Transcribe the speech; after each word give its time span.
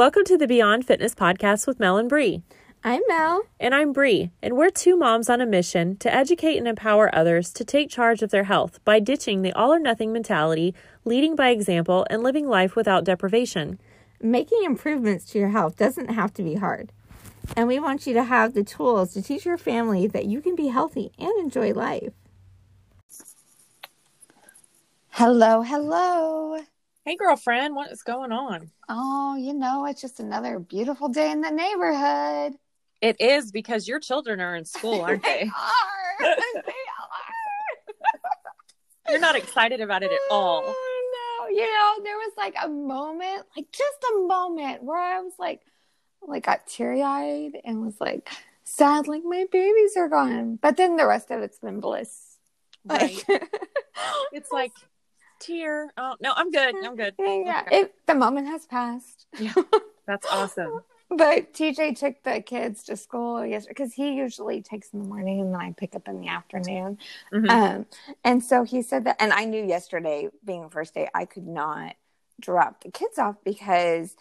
Welcome 0.00 0.24
to 0.24 0.38
the 0.38 0.46
Beyond 0.46 0.86
Fitness 0.86 1.14
podcast 1.14 1.66
with 1.66 1.78
Mel 1.78 1.98
and 1.98 2.08
Bree. 2.08 2.40
I'm 2.82 3.02
Mel. 3.06 3.42
And 3.60 3.74
I'm 3.74 3.92
Bree, 3.92 4.30
and 4.42 4.56
we're 4.56 4.70
two 4.70 4.96
moms 4.96 5.28
on 5.28 5.42
a 5.42 5.46
mission 5.46 5.98
to 5.98 6.10
educate 6.10 6.56
and 6.56 6.66
empower 6.66 7.14
others 7.14 7.52
to 7.52 7.66
take 7.66 7.90
charge 7.90 8.22
of 8.22 8.30
their 8.30 8.44
health 8.44 8.82
by 8.86 8.98
ditching 8.98 9.42
the 9.42 9.52
all 9.52 9.74
or 9.74 9.78
nothing 9.78 10.10
mentality, 10.10 10.74
leading 11.04 11.36
by 11.36 11.50
example, 11.50 12.06
and 12.08 12.22
living 12.22 12.48
life 12.48 12.76
without 12.76 13.04
deprivation. 13.04 13.78
Making 14.22 14.64
improvements 14.64 15.26
to 15.26 15.38
your 15.38 15.50
health 15.50 15.76
doesn't 15.76 16.08
have 16.08 16.32
to 16.32 16.42
be 16.42 16.54
hard. 16.54 16.92
And 17.54 17.68
we 17.68 17.78
want 17.78 18.06
you 18.06 18.14
to 18.14 18.24
have 18.24 18.54
the 18.54 18.64
tools 18.64 19.12
to 19.12 19.20
teach 19.20 19.44
your 19.44 19.58
family 19.58 20.06
that 20.06 20.24
you 20.24 20.40
can 20.40 20.56
be 20.56 20.68
healthy 20.68 21.12
and 21.18 21.38
enjoy 21.38 21.74
life. 21.74 22.14
Hello, 25.10 25.60
hello. 25.60 26.60
Hey, 27.06 27.16
girlfriend, 27.16 27.74
what 27.74 27.90
is 27.90 28.02
going 28.02 28.30
on? 28.30 28.70
Oh, 28.90 29.34
you 29.34 29.54
know, 29.54 29.86
it's 29.86 30.02
just 30.02 30.20
another 30.20 30.58
beautiful 30.58 31.08
day 31.08 31.30
in 31.30 31.40
the 31.40 31.50
neighborhood. 31.50 32.58
It 33.00 33.18
is 33.18 33.50
because 33.50 33.88
your 33.88 34.00
children 34.00 34.38
are 34.38 34.54
in 34.54 34.66
school, 34.66 35.00
aren't 35.06 35.22
they? 35.22 35.44
they 35.44 35.50
are. 35.50 36.36
they 36.36 36.58
are. 36.58 36.72
You're 39.08 39.18
not 39.18 39.34
excited 39.34 39.80
about 39.80 40.02
it 40.02 40.12
at 40.12 40.18
oh, 40.30 40.34
all. 40.34 40.62
Oh, 40.66 41.40
no, 41.40 41.48
you 41.48 41.62
know, 41.62 42.04
there 42.04 42.16
was 42.16 42.32
like 42.36 42.54
a 42.62 42.68
moment, 42.68 43.46
like 43.56 43.72
just 43.72 44.04
a 44.14 44.18
moment 44.26 44.82
where 44.82 45.00
I 45.00 45.20
was 45.20 45.32
like, 45.38 45.62
like 46.20 46.44
got 46.44 46.66
teary 46.66 47.02
eyed 47.02 47.52
and 47.64 47.80
was 47.80 47.98
like 47.98 48.28
sad, 48.64 49.08
like 49.08 49.22
my 49.24 49.46
babies 49.50 49.96
are 49.96 50.08
gone. 50.08 50.58
But 50.60 50.76
then 50.76 50.96
the 50.96 51.06
rest 51.06 51.30
of 51.30 51.40
it's 51.40 51.58
been 51.58 51.80
bliss. 51.80 52.36
Right. 52.84 53.24
Like, 53.26 53.50
it's 54.32 54.52
like 54.52 54.72
tear. 55.40 55.90
Oh 55.96 56.16
no, 56.20 56.32
I'm 56.36 56.50
good. 56.50 56.74
I'm 56.84 56.96
good. 56.96 57.14
Yeah, 57.18 57.64
it, 57.70 57.94
the 58.06 58.14
moment 58.14 58.46
has 58.48 58.66
passed. 58.66 59.26
Yeah, 59.38 59.54
that's 60.06 60.26
awesome. 60.30 60.80
but 61.10 61.52
TJ 61.52 61.98
took 61.98 62.22
the 62.22 62.40
kids 62.40 62.84
to 62.84 62.96
school 62.96 63.44
yesterday 63.44 63.72
because 63.72 63.94
he 63.94 64.12
usually 64.12 64.62
takes 64.62 64.92
in 64.92 65.00
the 65.00 65.08
morning 65.08 65.40
and 65.40 65.52
then 65.52 65.60
I 65.60 65.72
pick 65.72 65.96
up 65.96 66.06
in 66.06 66.20
the 66.20 66.28
afternoon. 66.28 66.98
Mm-hmm. 67.32 67.50
Um, 67.50 67.86
and 68.22 68.44
so 68.44 68.62
he 68.62 68.82
said 68.82 69.04
that, 69.06 69.16
and 69.18 69.32
I 69.32 69.44
knew 69.44 69.64
yesterday 69.64 70.28
being 70.44 70.62
the 70.62 70.70
first 70.70 70.94
day, 70.94 71.08
I 71.14 71.24
could 71.24 71.46
not 71.46 71.96
drop 72.40 72.82
the 72.82 72.90
kids 72.90 73.18
off 73.18 73.36
because 73.44 74.14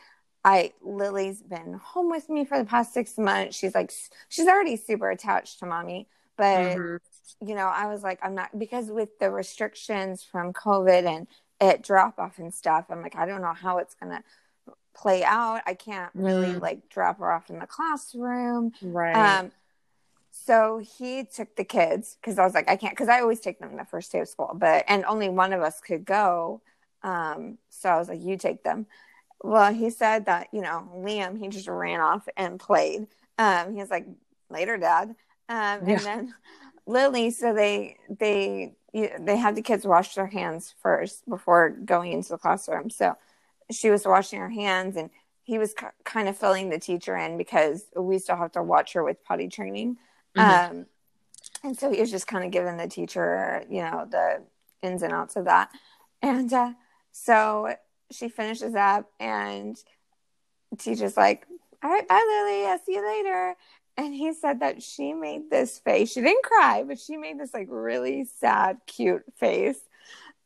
I 0.44 0.74
Lily's 0.82 1.42
been 1.42 1.74
home 1.74 2.10
with 2.10 2.30
me 2.30 2.46
for 2.46 2.58
the 2.58 2.66
past 2.66 2.94
six 2.94 3.18
months. 3.18 3.58
She's 3.58 3.76
like 3.76 3.92
she's 4.30 4.48
already 4.48 4.76
super 4.76 5.10
attached 5.10 5.60
to 5.60 5.66
mommy, 5.66 6.08
but 6.38 6.78
mm-hmm. 6.78 6.96
You 7.42 7.56
know, 7.56 7.68
I 7.68 7.88
was 7.88 8.04
like, 8.04 8.20
I'm 8.24 8.36
not 8.36 8.58
because 8.58 8.90
with 8.90 9.20
the 9.20 9.32
restrictions 9.32 10.24
from 10.24 10.54
COVID 10.54 11.06
and 11.06 11.28
it 11.62 11.84
drop 11.84 12.20
off 12.20 12.40
and 12.40 12.54
stuff, 12.54 12.86
I'm 12.90 13.02
like, 13.02 13.16
I 13.16 13.26
don't 13.26 13.42
know 13.42 13.54
how 13.54 13.78
it's 13.78 13.96
gonna 13.96 14.24
play 14.96 15.24
out. 15.24 15.62
I 15.66 15.74
can't 15.74 16.12
really 16.14 16.54
mm. 16.54 16.62
like 16.62 16.90
drop 16.90 17.20
her 17.20 17.32
off 17.32 17.50
in 17.50 17.60
the 17.60 17.68
classroom. 17.68 18.74
Right. 18.82 19.40
Um 19.40 19.52
so 20.32 20.80
he 20.80 21.24
took 21.26 21.56
the 21.56 21.64
kids 21.64 22.18
because 22.20 22.40
I 22.40 22.46
was 22.46 22.54
like, 22.54 22.70
I 22.70 22.76
can't 22.76 22.94
because 22.94 23.10
I 23.10 23.22
always 23.22 23.40
take 23.40 23.60
them 23.60 23.78
the 23.78 23.86
first 23.86 24.12
day 24.12 24.20
of 24.20 24.28
school, 24.28 24.52
but 24.56 24.86
and 24.88 25.06
only 25.06 25.30
one 25.30 25.54
of 25.54 25.62
us 25.62 25.80
could 25.80 26.06
go. 26.06 26.62
Um, 27.04 27.58
so 27.70 27.90
I 27.90 27.98
was 27.98 28.10
like, 28.10 28.22
you 28.22 28.38
take 28.38 28.64
them. 28.64 28.86
Well, 29.44 29.74
he 29.74 29.90
said 29.90 30.26
that, 30.26 30.48
you 30.52 30.62
know, 30.62 30.90
Liam, 30.96 31.40
he 31.40 31.48
just 31.48 31.68
ran 31.68 32.00
off 32.02 32.28
and 32.36 32.60
played. 32.60 33.08
Um, 33.38 33.74
he 33.74 33.80
was 33.80 33.90
like, 33.90 34.06
later, 34.50 34.78
dad. 34.78 35.16
Um, 35.48 35.88
yeah. 35.88 35.96
and 35.96 36.00
then 36.00 36.34
Lily, 36.90 37.30
so 37.30 37.54
they, 37.54 37.98
they, 38.10 38.74
they 38.94 39.38
had 39.38 39.56
the 39.56 39.62
kids 39.62 39.86
wash 39.86 40.16
their 40.16 40.28
hands 40.28 40.74
first 40.82 41.28
before 41.30 41.70
going 41.70 42.12
into 42.12 42.30
the 42.30 42.38
classroom. 42.38 42.90
So 42.90 43.16
she 43.72 43.90
was 43.90 44.06
washing 44.06 44.40
her 44.40 44.50
hands 44.50 44.98
and 44.98 45.10
he 45.44 45.58
was 45.58 45.72
c- 45.72 45.88
kind 46.04 46.28
of 46.28 46.38
filling 46.38 46.70
the 46.70 46.80
teacher 46.80 47.16
in 47.16 47.38
because 47.38 47.84
we 47.96 48.18
still 48.18 48.36
have 48.36 48.52
to 48.54 48.64
watch 48.64 48.94
her 48.94 49.04
with 49.04 49.24
potty 49.24 49.48
training. 49.48 49.98
Mm-hmm. 50.36 50.78
Um, 50.78 50.86
and 51.64 51.78
so 51.78 51.92
he 51.92 52.00
was 52.00 52.12
just 52.12 52.28
kind 52.28 52.44
of 52.44 52.52
giving 52.52 52.78
the 52.78 52.88
teacher, 52.88 53.64
you 53.70 53.82
know, 53.82 54.08
the 54.10 54.44
ins 54.82 55.04
and 55.04 55.14
outs 55.14 55.36
of 55.36 55.46
that. 55.46 55.70
And 56.22 56.52
uh, 56.52 56.74
so 57.12 57.76
she 58.12 58.30
finishes 58.30 58.76
up 58.76 59.10
and 59.20 59.78
teacher's 60.78 61.16
like, 61.16 61.46
all 61.84 61.90
right, 61.90 62.08
bye, 62.08 62.26
Lily. 62.28 62.66
I'll 62.66 62.80
see 62.80 62.94
you 62.94 63.08
later. 63.08 63.56
And 64.00 64.14
he 64.14 64.32
said 64.32 64.62
that 64.62 64.82
she 64.82 65.12
made 65.12 65.50
this 65.50 65.78
face. 65.80 66.14
She 66.14 66.22
didn't 66.22 66.44
cry, 66.44 66.86
but 66.88 66.98
she 66.98 67.18
made 67.18 67.38
this 67.38 67.54
like 67.54 67.68
really 67.70 68.24
sad, 68.40 68.78
cute 68.88 69.26
face. 69.36 69.78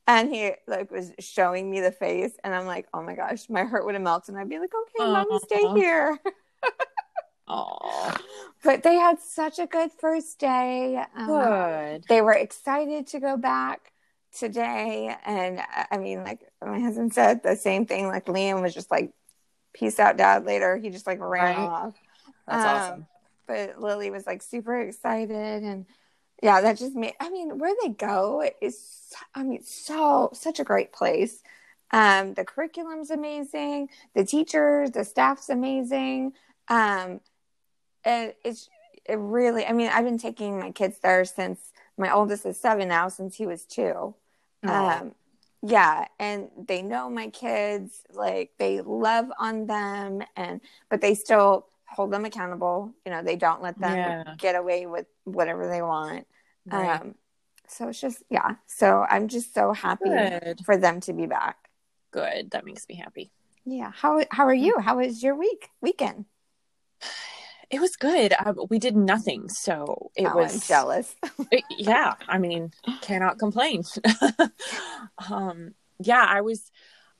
And 0.07 0.33
he 0.33 0.53
like 0.65 0.89
was 0.89 1.11
showing 1.19 1.69
me 1.69 1.79
the 1.79 1.91
face, 1.91 2.33
and 2.43 2.55
I'm 2.55 2.65
like, 2.65 2.87
oh 2.95 3.03
my 3.03 3.13
gosh, 3.13 3.47
my 3.51 3.63
heart 3.63 3.85
would 3.85 3.93
have 3.93 4.01
melted. 4.01 4.33
And 4.33 4.41
I'd 4.41 4.49
be 4.49 4.57
like, 4.57 4.71
okay, 4.73 5.03
Aww. 5.03 5.13
mommy, 5.13 5.39
stay 5.43 5.79
here. 5.79 6.17
Aww. 7.47 8.19
But 8.63 8.81
they 8.81 8.95
had 8.95 9.19
such 9.19 9.59
a 9.59 9.67
good 9.67 9.91
first 9.99 10.39
day. 10.39 11.03
Um, 11.15 11.27
good. 11.27 12.05
They 12.09 12.21
were 12.21 12.33
excited 12.33 13.05
to 13.07 13.19
go 13.19 13.37
back 13.37 13.91
today. 14.35 15.15
And 15.25 15.61
I 15.91 15.99
mean, 15.99 16.23
like 16.23 16.39
my 16.59 16.79
husband 16.79 17.13
said 17.13 17.43
the 17.43 17.55
same 17.55 17.85
thing. 17.85 18.07
Like 18.07 18.25
Liam 18.25 18.63
was 18.63 18.73
just 18.73 18.89
like, 18.89 19.11
peace 19.73 19.99
out, 19.99 20.17
dad, 20.17 20.43
later. 20.43 20.75
He 20.75 20.89
just 20.89 21.05
like 21.05 21.19
ran 21.19 21.55
right. 21.55 21.57
off. 21.57 21.93
That's 22.47 22.65
um, 22.65 22.75
awesome. 22.75 23.07
But 23.47 23.81
Lily 23.81 24.09
was 24.09 24.25
like 24.25 24.41
super 24.41 24.79
excited. 24.79 25.63
And 25.63 25.85
yeah, 26.41 26.61
that 26.61 26.77
just 26.77 26.95
made, 26.95 27.13
I 27.19 27.29
mean, 27.29 27.57
where 27.57 27.73
they 27.81 27.89
go 27.89 28.49
is, 28.61 29.13
I 29.33 29.43
mean, 29.43 29.63
so, 29.63 30.29
such 30.33 30.59
a 30.59 30.63
great 30.63 30.91
place. 30.91 31.43
Um, 31.91 32.33
the 32.33 32.43
curriculum's 32.43 33.11
amazing. 33.11 33.89
The 34.15 34.25
teachers, 34.25 34.91
the 34.91 35.03
staff's 35.03 35.49
amazing. 35.49 36.33
Um, 36.67 37.19
and 38.03 38.33
it's 38.43 38.69
it 39.05 39.17
really, 39.19 39.65
I 39.65 39.73
mean, 39.73 39.89
I've 39.89 40.05
been 40.05 40.17
taking 40.17 40.59
my 40.59 40.71
kids 40.71 40.99
there 40.99 41.25
since 41.25 41.59
my 41.97 42.11
oldest 42.11 42.45
is 42.45 42.59
seven 42.59 42.87
now, 42.87 43.09
since 43.09 43.35
he 43.35 43.45
was 43.45 43.65
two. 43.65 44.15
Um, 44.65 45.15
yeah, 45.61 46.07
and 46.19 46.49
they 46.67 46.81
know 46.81 47.09
my 47.09 47.27
kids, 47.29 48.03
like 48.13 48.51
they 48.57 48.81
love 48.81 49.31
on 49.37 49.67
them, 49.67 50.21
and 50.35 50.61
but 50.89 51.01
they 51.01 51.15
still 51.15 51.67
hold 51.93 52.11
them 52.11 52.25
accountable. 52.25 52.93
You 53.05 53.11
know, 53.11 53.23
they 53.23 53.35
don't 53.35 53.61
let 53.61 53.79
them 53.79 53.95
yeah. 53.97 54.35
get 54.37 54.55
away 54.55 54.85
with 54.85 55.05
whatever 55.23 55.67
they 55.67 55.81
want. 55.81 56.27
Right. 56.65 57.01
Um, 57.01 57.15
so 57.67 57.89
it's 57.89 58.01
just 58.01 58.23
yeah. 58.29 58.55
So 58.67 59.05
I'm 59.09 59.27
just 59.27 59.53
so 59.53 59.73
happy 59.73 60.09
Good. 60.09 60.61
for 60.65 60.77
them 60.77 60.99
to 61.01 61.13
be 61.13 61.25
back. 61.25 61.57
Good. 62.11 62.51
That 62.51 62.65
makes 62.65 62.87
me 62.87 62.95
happy. 62.95 63.31
Yeah. 63.65 63.91
How 63.93 64.23
how 64.29 64.45
are 64.45 64.53
you? 64.53 64.79
How 64.79 64.97
was 64.97 65.23
your 65.23 65.35
week 65.35 65.69
weekend? 65.81 66.25
it 67.73 67.81
was 67.81 67.95
good. 67.95 68.33
Um, 68.45 68.59
we 68.69 68.77
did 68.77 68.95
nothing, 68.95 69.49
so 69.49 70.11
it 70.15 70.27
oh, 70.27 70.37
was 70.37 70.53
I'm 70.53 70.61
jealous. 70.61 71.15
it, 71.51 71.63
yeah, 71.71 72.13
I 72.27 72.37
mean, 72.37 72.71
cannot 73.01 73.39
complain. 73.39 73.83
um, 75.29 75.73
yeah, 75.99 76.23
I 76.23 76.41
was, 76.41 76.71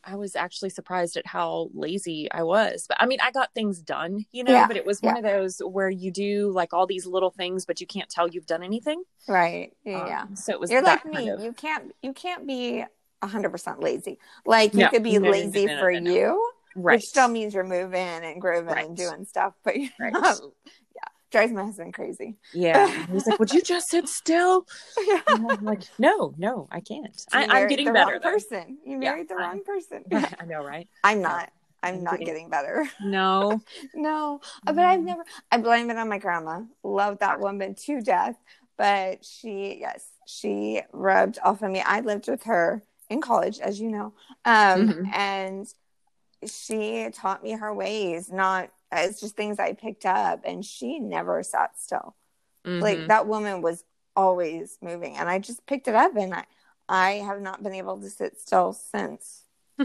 I 0.06 0.16
was 0.16 0.36
actually 0.36 0.70
surprised 0.70 1.18
at 1.18 1.26
how 1.26 1.70
lazy 1.74 2.30
I 2.32 2.44
was. 2.44 2.86
But 2.88 2.98
I 3.00 3.06
mean, 3.06 3.20
I 3.22 3.32
got 3.32 3.54
things 3.54 3.82
done, 3.82 4.26
you 4.32 4.44
know. 4.44 4.52
Yeah, 4.52 4.68
but 4.68 4.78
it 4.78 4.86
was 4.86 5.02
one 5.02 5.16
yeah. 5.16 5.20
of 5.20 5.24
those 5.24 5.60
where 5.60 5.90
you 5.90 6.12
do 6.12 6.52
like 6.52 6.74
all 6.74 6.86
these 6.86 7.06
little 7.06 7.32
things, 7.32 7.66
but 7.66 7.82
you 7.82 7.88
can't 7.88 8.10
tell 8.10 8.28
you've 8.28 8.46
done 8.46 8.64
anything. 8.64 9.04
Right. 9.28 9.72
Yeah. 9.86 10.24
Um, 10.24 10.36
so 10.36 10.52
it 10.52 10.60
was. 10.60 10.72
You're 10.72 10.82
like 10.82 11.06
me. 11.06 11.30
Of... 11.30 11.42
You 11.42 11.54
can't. 11.54 11.92
You 12.02 12.14
can't 12.14 12.46
be 12.48 12.84
hundred 13.22 13.52
percent 13.52 13.80
lazy. 13.80 14.20
Like 14.46 14.74
you 14.74 14.82
no, 14.82 14.90
could 14.90 15.04
be 15.04 15.18
no, 15.18 15.30
lazy 15.30 15.66
no, 15.66 15.80
for 15.80 15.90
you 15.90 16.54
right. 16.76 16.96
which 16.96 17.06
still 17.06 17.28
means 17.28 17.54
you're 17.54 17.64
moving 17.64 18.00
and 18.00 18.42
grooving 18.42 18.74
right. 18.74 18.88
and 18.88 18.98
doing 18.98 19.26
stuff, 19.26 19.54
but 19.64 19.78
you're 19.78 19.90
right. 20.00 20.14
not, 20.14 20.40
drives 21.34 21.52
my 21.52 21.64
husband 21.64 21.94
crazy. 21.94 22.36
Yeah, 22.54 23.06
he's 23.12 23.28
like, 23.28 23.40
"Would 23.40 23.52
you 23.52 23.62
just 23.62 23.90
sit 23.90 24.08
still?" 24.08 24.66
Yeah. 25.06 25.22
I'm 25.28 25.66
like, 25.66 25.82
"No, 26.00 26.34
no, 26.38 26.70
I 26.72 26.80
can't. 26.80 27.26
I, 27.34 27.62
am 27.62 27.68
getting 27.68 27.88
the 27.88 27.92
better." 27.92 28.14
Wrong 28.14 28.22
person, 28.22 28.78
you 28.86 28.98
married 28.98 29.28
yeah, 29.30 29.36
the 29.36 29.42
wrong 29.42 29.62
person. 29.66 30.06
I 30.40 30.46
know, 30.48 30.64
right? 30.64 30.88
I'm 31.04 31.22
not. 31.22 31.52
I'm, 31.82 31.96
I'm 31.96 32.04
not 32.04 32.12
getting, 32.12 32.28
getting 32.28 32.50
better. 32.50 32.88
No, 33.04 33.60
no. 33.94 34.40
But 34.64 34.80
I've 34.80 35.02
never. 35.02 35.26
I 35.52 35.58
blame 35.58 35.90
it 35.90 35.98
on 35.98 36.08
my 36.08 36.20
grandma. 36.20 36.62
Love 36.82 37.20
that 37.20 37.42
woman 37.42 37.76
to 37.76 38.00
death. 38.00 38.38
But 38.78 39.26
she, 39.26 39.80
yes, 39.82 40.08
she 40.26 40.82
rubbed 40.94 41.40
off 41.44 41.62
on 41.62 41.74
me. 41.74 41.82
I 41.82 42.00
lived 42.00 42.30
with 42.30 42.44
her 42.44 42.82
in 43.10 43.20
college, 43.22 43.60
as 43.60 43.82
you 43.82 43.90
know, 43.92 44.14
um, 44.46 44.88
mm-hmm. 44.88 45.14
and 45.14 45.68
she 46.46 47.10
taught 47.12 47.44
me 47.44 47.52
her 47.52 47.74
ways, 47.74 48.32
not 48.32 48.70
it's 49.02 49.20
just 49.20 49.36
things 49.36 49.60
I 49.60 49.74
picked 49.74 50.06
up 50.06 50.42
and 50.46 50.64
she 50.64 51.00
never 51.00 51.44
sat 51.44 51.80
still. 51.80 52.16
Mm-hmm. 52.66 52.82
Like 52.82 53.08
that 53.08 53.28
woman 53.28 53.62
was 53.62 53.84
always 54.16 54.78
moving 54.82 55.18
and 55.18 55.30
I 55.30 55.40
just 55.40 55.66
picked 55.66 55.88
it 55.88 55.96
up 55.96 56.16
and 56.16 56.34
I 56.34 56.46
I 56.88 57.12
have 57.26 57.42
not 57.42 57.64
been 57.64 57.74
able 57.74 58.00
to 58.00 58.10
sit 58.10 58.40
still 58.40 58.74
since. 58.74 59.44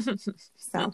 so 0.56 0.93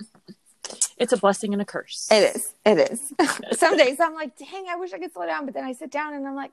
it's 0.96 1.12
a 1.12 1.16
blessing 1.16 1.52
and 1.52 1.62
a 1.62 1.64
curse. 1.64 2.08
It 2.10 2.36
is. 2.36 2.54
It 2.64 2.90
is. 2.90 3.12
Some 3.58 3.76
days 3.76 3.98
I'm 4.00 4.14
like, 4.14 4.36
dang, 4.36 4.66
I 4.68 4.76
wish 4.76 4.92
I 4.92 4.98
could 4.98 5.12
slow 5.12 5.26
down. 5.26 5.44
But 5.44 5.54
then 5.54 5.64
I 5.64 5.72
sit 5.72 5.90
down 5.90 6.14
and 6.14 6.26
I'm 6.26 6.36
like, 6.36 6.52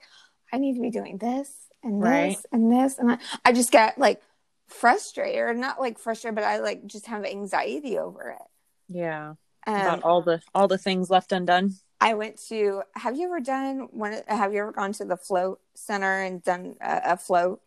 I 0.51 0.57
need 0.57 0.75
to 0.75 0.81
be 0.81 0.89
doing 0.89 1.17
this 1.17 1.51
and 1.83 2.01
this 2.01 2.09
right. 2.09 2.37
and 2.51 2.71
this. 2.71 2.97
And 2.97 3.11
I, 3.11 3.17
I 3.45 3.53
just 3.53 3.71
get 3.71 3.97
like 3.97 4.21
frustrated 4.67 5.39
or 5.39 5.53
not 5.53 5.79
like 5.79 5.99
frustrated, 5.99 6.35
but 6.35 6.43
I 6.43 6.59
like 6.59 6.85
just 6.87 7.07
have 7.07 7.25
anxiety 7.25 7.97
over 7.97 8.31
it. 8.31 8.47
Yeah. 8.87 9.35
Um, 9.67 9.75
About 9.75 10.03
all 10.03 10.21
the 10.21 10.41
all 10.53 10.67
the 10.67 10.77
things 10.77 11.09
left 11.09 11.31
undone. 11.31 11.73
I 11.99 12.15
went 12.15 12.41
to. 12.49 12.81
Have 12.95 13.15
you 13.15 13.25
ever 13.25 13.39
done 13.39 13.87
one? 13.91 14.21
Have 14.27 14.53
you 14.53 14.61
ever 14.61 14.71
gone 14.71 14.93
to 14.93 15.05
the 15.05 15.17
float 15.17 15.59
center 15.75 16.21
and 16.21 16.43
done 16.43 16.75
a, 16.81 17.01
a 17.05 17.17
float? 17.17 17.61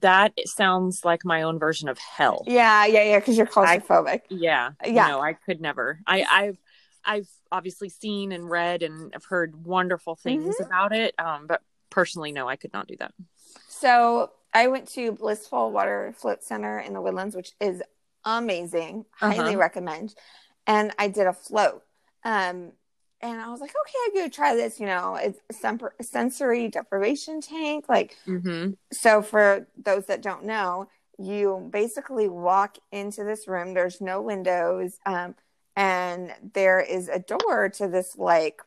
That 0.00 0.32
sounds 0.46 1.04
like 1.04 1.24
my 1.24 1.42
own 1.42 1.60
version 1.60 1.88
of 1.88 1.98
hell. 1.98 2.42
Yeah, 2.46 2.86
yeah, 2.86 3.04
yeah. 3.04 3.18
Because 3.20 3.36
you're 3.36 3.46
claustrophobic. 3.46 4.08
I, 4.08 4.22
yeah, 4.30 4.70
yeah. 4.84 5.06
No, 5.06 5.20
I 5.20 5.34
could 5.34 5.60
never. 5.60 6.00
I, 6.04 6.24
I've, 6.28 6.58
I've 7.04 7.28
obviously 7.52 7.88
seen 7.88 8.32
and 8.32 8.50
read 8.50 8.82
and 8.82 9.12
I've 9.14 9.24
heard 9.24 9.64
wonderful 9.64 10.16
things 10.16 10.56
mm-hmm. 10.56 10.64
about 10.64 10.92
it. 10.92 11.14
Um, 11.20 11.46
but 11.46 11.62
personally, 11.88 12.32
no, 12.32 12.48
I 12.48 12.56
could 12.56 12.72
not 12.72 12.88
do 12.88 12.96
that. 12.98 13.12
So 13.68 14.32
I 14.52 14.66
went 14.66 14.88
to 14.94 15.12
Blissful 15.12 15.70
Water 15.70 16.12
Float 16.16 16.42
Center 16.42 16.80
in 16.80 16.92
the 16.92 17.00
Woodlands, 17.00 17.36
which 17.36 17.52
is 17.60 17.80
amazing. 18.24 19.04
Uh-huh. 19.20 19.36
Highly 19.36 19.54
recommend. 19.54 20.16
And 20.66 20.92
I 20.98 21.08
did 21.08 21.26
a 21.26 21.32
float. 21.32 21.82
Um, 22.24 22.72
and 23.20 23.40
I 23.40 23.48
was 23.48 23.60
like, 23.60 23.70
okay, 23.70 23.98
I'm 24.06 24.14
gonna 24.14 24.30
try 24.30 24.54
this. 24.54 24.78
You 24.78 24.86
know, 24.86 25.14
it's 25.16 25.40
a 25.48 26.04
sensory 26.04 26.68
deprivation 26.68 27.40
tank. 27.40 27.86
Like, 27.88 28.16
mm-hmm. 28.26 28.72
so 28.92 29.22
for 29.22 29.66
those 29.82 30.06
that 30.06 30.22
don't 30.22 30.44
know, 30.44 30.88
you 31.18 31.68
basically 31.72 32.28
walk 32.28 32.76
into 32.92 33.24
this 33.24 33.48
room. 33.48 33.72
There's 33.72 34.00
no 34.00 34.20
windows, 34.20 34.98
um, 35.06 35.34
and 35.74 36.34
there 36.52 36.80
is 36.80 37.08
a 37.08 37.18
door 37.18 37.70
to 37.70 37.88
this 37.88 38.16
like, 38.18 38.60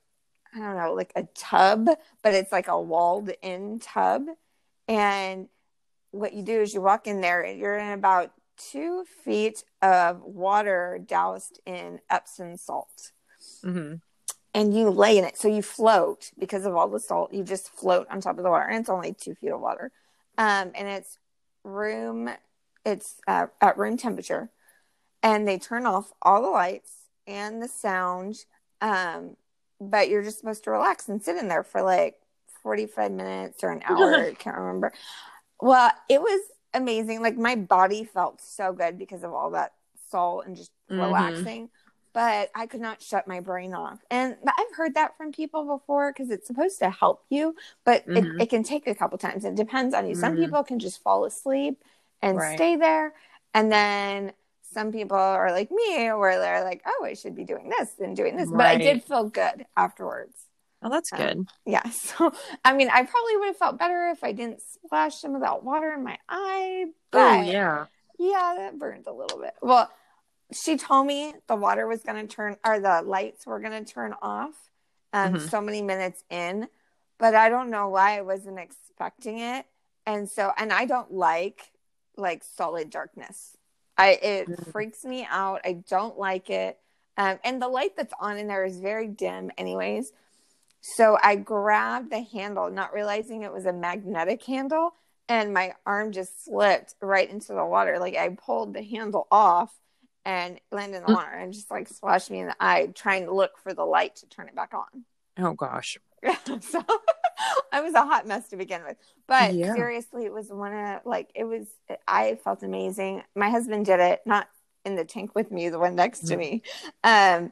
I 0.56 0.60
don't 0.60 0.78
know, 0.78 0.94
like 0.94 1.12
a 1.16 1.24
tub, 1.36 1.88
but 2.24 2.34
it's 2.34 2.51
like 2.51 2.68
a 2.68 2.81
walled-in 2.81 3.80
tub. 3.80 4.24
And 4.88 5.48
what 6.12 6.34
you 6.34 6.42
do 6.42 6.62
is 6.62 6.74
you 6.74 6.81
walk 6.81 7.06
in 7.06 7.22
there. 7.22 7.46
You're 7.46 7.78
in 7.78 7.92
about 7.92 8.31
two 8.72 9.06
feet 9.24 9.64
of 9.82 10.22
water 10.22 11.00
doused 11.06 11.60
in 11.66 12.00
Epsom 12.10 12.58
salt. 12.58 13.12
Mm-hmm 13.64 13.96
and 14.54 14.76
you 14.76 14.90
lay 14.90 15.18
in 15.18 15.24
it. 15.24 15.38
So 15.38 15.48
you 15.48 15.62
float 15.62 16.32
because 16.38 16.66
of 16.66 16.76
all 16.76 16.88
the 16.88 17.00
salt. 17.00 17.34
You 17.34 17.44
just 17.44 17.70
float 17.70 18.08
on 18.10 18.22
top 18.22 18.38
of 18.38 18.44
the 18.44 18.50
water, 18.50 18.66
and 18.66 18.80
it's 18.80 18.90
only 18.90 19.14
two 19.14 19.36
feet 19.36 19.52
of 19.52 19.62
water. 19.62 19.92
Um, 20.38 20.72
and 20.76 20.88
it's 20.88 21.18
room, 21.64 22.30
it's 22.86 23.16
uh, 23.28 23.48
at 23.62 23.78
room 23.78 23.98
temperature, 23.98 24.50
and 25.22 25.48
they 25.48 25.58
turn 25.58 25.86
off 25.86 26.12
all 26.22 26.42
the 26.42 26.50
lights 26.50 26.92
and 27.28 27.62
the 27.62 27.68
sound. 27.68 28.38
Um, 28.82 29.36
but 29.80 30.10
you're 30.10 30.24
just 30.24 30.40
supposed 30.40 30.64
to 30.66 30.72
relax 30.72 31.08
and 31.08 31.22
sit 31.22 31.38
in 31.38 31.48
there 31.48 31.64
for 31.64 31.82
like 31.82 32.16
45 32.64 33.12
minutes 33.12 33.64
or 33.64 33.72
an 33.72 33.82
hour. 33.88 34.16
I 34.16 34.34
can't 34.34 34.58
remember. 34.58 34.94
Well, 35.62 35.92
it 36.10 36.22
was 36.22 36.42
amazing. 36.74 37.21
Like 37.21 37.38
my 37.38 37.56
body 37.56 38.04
felt 38.04 38.42
so 38.42 38.74
good 38.74 38.98
because 38.98 39.24
of 39.24 39.33
all 39.33 39.51
that 39.51 39.74
salt 40.10 40.45
and 40.45 40.56
just 40.56 40.71
mm-hmm. 40.89 41.01
relaxing 41.01 41.69
but 42.13 42.50
I 42.56 42.66
could 42.66 42.81
not 42.81 43.01
shut 43.01 43.27
my 43.27 43.39
brain 43.39 43.74
off. 43.74 44.00
And 44.10 44.36
I've 44.45 44.75
heard 44.75 44.95
that 44.95 45.16
from 45.18 45.31
people 45.31 45.77
before 45.77 46.12
because 46.12 46.31
it's 46.31 46.48
supposed 46.48 46.80
to 46.80 46.89
help 46.89 47.24
you, 47.30 47.56
but 47.86 48.07
mm-hmm. 48.07 48.39
it, 48.39 48.44
it, 48.44 48.50
can 48.50 48.63
take 48.63 48.88
a 48.88 48.95
couple 48.95 49.18
times. 49.18 49.45
It 49.45 49.56
depends 49.56 49.94
on 49.94 50.06
you. 50.06 50.13
Mm-hmm. 50.13 50.21
Some 50.21 50.36
people 50.36 50.63
can 50.63 50.80
just 50.80 51.01
fall 51.04 51.25
asleep 51.25 51.83
and 52.21 52.38
right. 52.38 52.57
stay 52.57 52.75
there. 52.75 53.13
And 53.54 53.72
then 53.72 54.33
some 54.74 54.92
people 54.92 55.18
are 55.18 55.51
like 55.51 55.72
me, 55.72 56.12
where 56.12 56.39
they're 56.39 56.63
like, 56.63 56.81
oh, 56.86 57.06
I 57.06 57.13
should 57.13 57.36
be 57.36 57.44
doing 57.44 57.72
this 57.77 57.89
and 58.00 58.15
doing 58.15 58.38
this. 58.38 58.50
Right. 58.50 58.57
But 58.57 58.68
I 58.68 58.77
did 58.77 59.04
feel 59.04 59.25
good 59.25 59.65
afterwards. 59.77 60.36
Oh, 60.81 60.90
that's 60.90 61.10
good. 61.10 61.38
Um, 61.38 61.48
yeah. 61.66 61.84
So, 61.92 62.31
I 62.64 62.74
mean, 62.74 62.90
I 62.90 63.04
probably 63.04 63.38
would 63.38 63.48
have 63.48 63.58
felt 63.58 63.80
better 63.80 64.10
if 64.10 64.24
I 64.24 64.31
didn't 64.31 64.62
splash 64.62 65.16
some 65.16 65.36
of 65.36 65.42
that 65.42 65.64
water 65.64 65.94
in 65.94 66.04
my 66.04 66.18
eye. 66.28 66.86
Oh, 66.88 66.94
but 67.12 67.40
oh, 67.40 67.42
yeah. 67.42 67.86
Yeah, 68.18 68.56
that 68.58 68.80
burned 68.80 69.08
a 69.08 69.14
little 69.14 69.40
bit. 69.40 69.54
Well, 69.62 69.90
she 70.52 70.78
told 70.78 71.06
me 71.06 71.34
the 71.48 71.56
water 71.56 71.88
was 71.88 72.02
going 72.02 72.28
to 72.28 72.34
turn 72.34 72.58
or 72.66 72.80
the 72.80 73.02
lights 73.04 73.46
were 73.46 73.60
going 73.60 73.84
to 73.84 73.92
turn 73.92 74.14
off 74.22 74.56
um, 75.14 75.34
mm-hmm. 75.34 75.48
so 75.48 75.62
many 75.62 75.81
minutes 75.81 76.24
in 76.30 76.68
but 77.18 77.36
i 77.36 77.50
don't 77.50 77.70
know 77.70 77.90
why 77.90 78.18
i 78.18 78.22
wasn't 78.22 78.58
expecting 78.60 79.40
it 79.40 79.66
and 80.06 80.30
so 80.30 80.52
and 80.58 80.72
i 80.74 80.86
don't 80.86 81.12
like 81.12 81.72
like 82.18 82.44
solid 82.44 82.90
darkness 82.90 83.58
i 83.98 84.10
it 84.22 84.50
mm-hmm. 84.50 84.72
freaks 84.72 85.04
me 85.04 85.25
out 85.30 85.62
i 85.66 85.74
don't 85.90 86.18
like 86.18 86.50
it 86.50 86.78
um, 87.18 87.38
and 87.44 87.62
the 87.62 87.68
light 87.68 87.98
that's 87.98 88.14
on 88.20 88.38
in 88.38 88.48
there 88.48 88.64
is 88.64 88.80
very 88.80 89.08
dim 89.08 89.52
anyways 89.58 90.12
so 90.81 91.18
i 91.22 91.36
grabbed 91.36 92.12
the 92.12 92.22
handle 92.22 92.70
not 92.70 92.94
realizing 92.94 93.44
it 93.44 93.54
was 93.54 93.66
a 93.66 93.74
magnetic 93.74 94.44
handle 94.44 94.94
and 95.28 95.54
my 95.54 95.74
arm 95.86 96.12
just 96.12 96.46
slipped 96.46 96.96
right 97.02 97.30
into 97.30 97.54
the 97.54 97.66
water 97.66 98.00
like 98.00 98.16
i 98.16 98.30
pulled 98.30 98.74
the 98.74 98.84
handle 98.84 99.28
off 99.31 99.74
and 100.26 100.60
landed 100.72 100.98
in 100.98 101.04
the 101.04 101.10
mm. 101.10 101.16
water 101.16 101.31
and 101.31 101.54
just 101.54 101.72
like 101.72 101.88
splashed 101.88 102.30
me 102.30 102.40
in 102.40 102.48
the 102.48 102.56
eye 102.60 102.90
trying 102.94 103.26
to 103.26 103.34
look 103.34 103.58
for 103.58 103.74
the 103.74 103.84
light 103.84 104.18
to 104.18 104.28
turn 104.28 104.48
it 104.48 104.56
back 104.56 104.74
on. 104.74 105.06
Oh 105.38 105.54
gosh. 105.54 105.98
so 106.62 106.84
I 107.72 107.82
was 107.82 107.94
a 107.94 108.04
hot 108.04 108.28
mess 108.28 108.50
to 108.50 108.58
begin 108.58 108.84
with. 108.84 108.98
But 109.28 109.54
yeah. 109.54 109.74
seriously, 109.74 110.25
it 110.25 110.34
was 110.34 110.50
one 110.50 110.74
of 110.74 111.02
like 111.06 111.30
it 111.34 111.46
was 111.46 111.68
I 112.08 112.38
felt 112.44 112.64
amazing. 112.64 113.24
My 113.36 113.50
husband 113.50 113.86
did 113.86 114.00
it, 114.00 114.22
not 114.25 114.48
in 114.86 114.96
the 114.96 115.06
tank 115.06 115.36
with 115.36 115.52
me, 115.52 115.70
the 115.70 115.80
one 115.80 115.96
next 115.96 116.28
to 116.28 116.36
mm. 116.36 116.40
me. 116.40 116.64
Um 117.04 117.52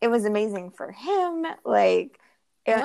it 0.00 0.08
was 0.08 0.24
amazing 0.24 0.70
for 0.70 0.92
him. 0.92 1.46
Like 1.64 2.18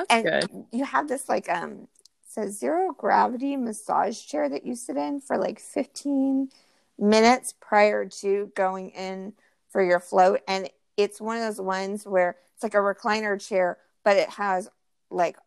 and 0.10 0.26
good. 0.26 0.66
you 0.72 0.86
have 0.86 1.08
this 1.08 1.30
like 1.30 1.50
um 1.50 1.88
says 2.28 2.58
zero 2.58 2.94
gravity 2.98 3.56
massage 3.56 4.20
chair 4.20 4.50
that 4.50 4.66
you 4.66 4.76
sit 4.76 4.98
in 4.98 5.22
for 5.22 5.38
like 5.38 5.60
15 5.60 6.50
minutes 6.98 7.54
prior 7.60 8.06
to 8.06 8.52
going 8.56 8.90
in 8.90 9.34
for 9.70 9.84
your 9.84 10.00
float. 10.00 10.42
And 10.48 10.70
it's 10.98 11.22
one 11.22 11.38
of 11.38 11.44
those 11.44 11.62
ones 11.62 12.06
where 12.06 12.38
it's 12.54 12.64
like 12.64 12.74
a 12.74 12.78
recliner 12.78 13.40
chair, 13.46 13.78
but 14.04 14.18
it 14.18 14.30
has 14.30 14.70
like 15.10 15.38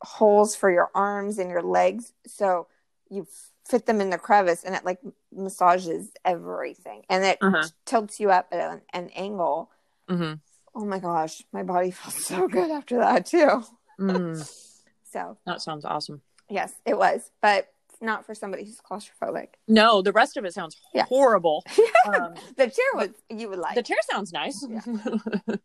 holes 0.00 0.54
for 0.54 0.70
your 0.70 0.90
arms 0.94 1.38
and 1.38 1.50
your 1.50 1.62
legs. 1.62 2.12
So 2.26 2.68
you 3.10 3.26
fit 3.66 3.86
them 3.86 4.00
in 4.00 4.10
the 4.10 4.18
crevice 4.18 4.64
and 4.64 4.74
it 4.74 4.84
like 4.84 4.98
massages 5.30 6.10
everything 6.24 7.02
and 7.10 7.24
it 7.24 7.38
uh-huh. 7.40 7.68
tilts 7.84 8.18
you 8.18 8.30
up 8.30 8.48
at 8.52 8.72
an, 8.72 8.80
an 8.92 9.10
angle. 9.14 9.70
Mm-hmm. 10.08 10.34
Oh 10.78 10.84
my 10.84 11.00
gosh, 11.00 11.42
my 11.52 11.64
body 11.64 11.90
felt 11.90 12.14
so 12.14 12.46
good 12.46 12.70
after 12.70 12.98
that 12.98 13.26
too. 13.26 13.64
Mm. 14.00 14.48
so 15.12 15.36
that 15.44 15.60
sounds 15.60 15.84
awesome. 15.84 16.22
Yes, 16.48 16.72
it 16.86 16.96
was. 16.96 17.32
But 17.42 17.68
not 18.00 18.24
for 18.24 18.32
somebody 18.32 18.64
who's 18.64 18.78
claustrophobic. 18.78 19.48
No, 19.66 20.02
the 20.02 20.12
rest 20.12 20.36
of 20.36 20.44
it 20.44 20.54
sounds 20.54 20.76
yeah. 20.94 21.04
horrible. 21.04 21.64
Um, 22.06 22.32
the 22.56 22.68
chair 22.68 22.86
was 22.94 23.10
you 23.28 23.50
would 23.50 23.58
like. 23.58 23.74
The 23.74 23.82
chair 23.82 23.98
sounds 24.10 24.32
nice. 24.32 24.66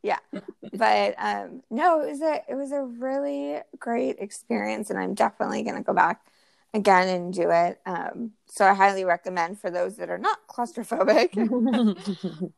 yeah. 0.01 0.17
yeah. 0.33 0.39
But 0.73 1.15
um, 1.17 1.61
no, 1.69 2.01
it 2.01 2.09
was 2.09 2.21
a 2.21 2.41
it 2.49 2.55
was 2.55 2.73
a 2.73 2.81
really 2.81 3.59
great 3.79 4.17
experience, 4.19 4.89
and 4.89 4.99
I'm 4.99 5.13
definitely 5.13 5.63
going 5.63 5.77
to 5.77 5.83
go 5.83 5.93
back 5.93 6.25
again 6.73 7.07
and 7.07 7.33
do 7.33 7.49
it. 7.49 7.79
Um, 7.85 8.31
so 8.47 8.65
I 8.65 8.73
highly 8.73 9.05
recommend 9.05 9.59
for 9.59 9.71
those 9.71 9.95
that 9.97 10.09
are 10.09 10.17
not 10.17 10.39
claustrophobic 10.49 11.37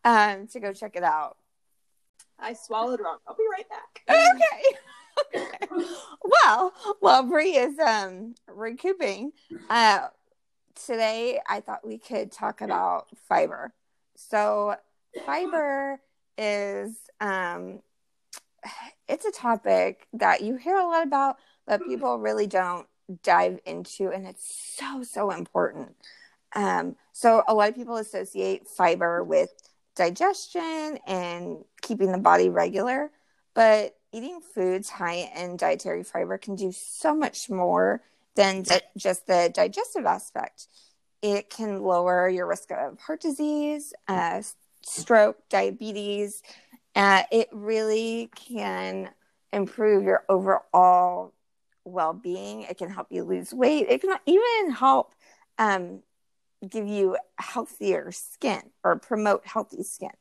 um, 0.03 0.47
to 0.47 0.59
go 0.59 0.73
check 0.73 0.95
it 0.95 1.03
out. 1.03 1.37
I 2.39 2.53
swallowed 2.53 2.99
wrong. 3.01 3.17
I'll 3.27 3.35
be 3.35 3.43
right 3.51 3.67
back. 3.69 4.01
Okay. 5.35 5.45
okay. 5.45 5.57
well, 6.23 6.73
while 6.99 7.23
Bree 7.23 7.55
is 7.55 7.79
um 7.79 8.35
recouping, 8.47 9.31
uh, 9.69 10.07
today 10.85 11.39
I 11.47 11.61
thought 11.61 11.87
we 11.87 11.97
could 11.97 12.31
talk 12.31 12.61
about 12.61 13.07
fiber. 13.27 13.73
So, 14.15 14.75
fiber 15.25 15.99
is 16.37 16.97
um, 17.21 17.79
it's 19.07 19.25
a 19.25 19.31
topic 19.31 20.07
that 20.13 20.41
you 20.41 20.57
hear 20.57 20.75
a 20.75 20.85
lot 20.85 21.03
about, 21.03 21.37
but 21.65 21.85
people 21.87 22.19
really 22.19 22.47
don't 22.47 22.87
dive 23.23 23.59
into, 23.65 24.09
and 24.09 24.27
it's 24.27 24.75
so 24.77 25.03
so 25.03 25.31
important. 25.31 25.95
Um, 26.55 26.95
so, 27.13 27.43
a 27.47 27.53
lot 27.53 27.69
of 27.69 27.75
people 27.75 27.97
associate 27.97 28.67
fiber 28.67 29.23
with 29.23 29.51
digestion 29.95 30.99
and 31.07 31.63
keeping 31.81 32.11
the 32.11 32.17
body 32.17 32.49
regular, 32.49 33.11
but 33.53 33.95
eating 34.11 34.39
foods 34.41 34.89
high 34.89 35.29
in 35.35 35.57
dietary 35.57 36.03
fiber 36.03 36.37
can 36.37 36.55
do 36.55 36.71
so 36.71 37.15
much 37.15 37.49
more 37.49 38.01
than 38.35 38.63
di- 38.63 38.81
just 38.97 39.27
the 39.27 39.51
digestive 39.53 40.05
aspect. 40.05 40.67
It 41.21 41.49
can 41.49 41.81
lower 41.81 42.29
your 42.29 42.47
risk 42.47 42.71
of 42.71 42.99
heart 42.99 43.21
disease, 43.21 43.93
uh, 44.07 44.41
stroke, 44.83 45.37
diabetes. 45.49 46.43
Uh, 46.95 47.23
it 47.31 47.49
really 47.51 48.29
can 48.35 49.09
improve 49.51 50.03
your 50.03 50.23
overall 50.29 51.33
well 51.83 52.13
being. 52.13 52.63
It 52.63 52.77
can 52.77 52.89
help 52.89 53.07
you 53.09 53.23
lose 53.23 53.53
weight. 53.53 53.87
It 53.89 54.01
can 54.01 54.17
even 54.25 54.71
help 54.71 55.13
um, 55.57 56.01
give 56.69 56.87
you 56.87 57.17
healthier 57.37 58.11
skin 58.11 58.61
or 58.83 58.97
promote 58.97 59.45
healthy 59.45 59.83
skin. 59.83 60.11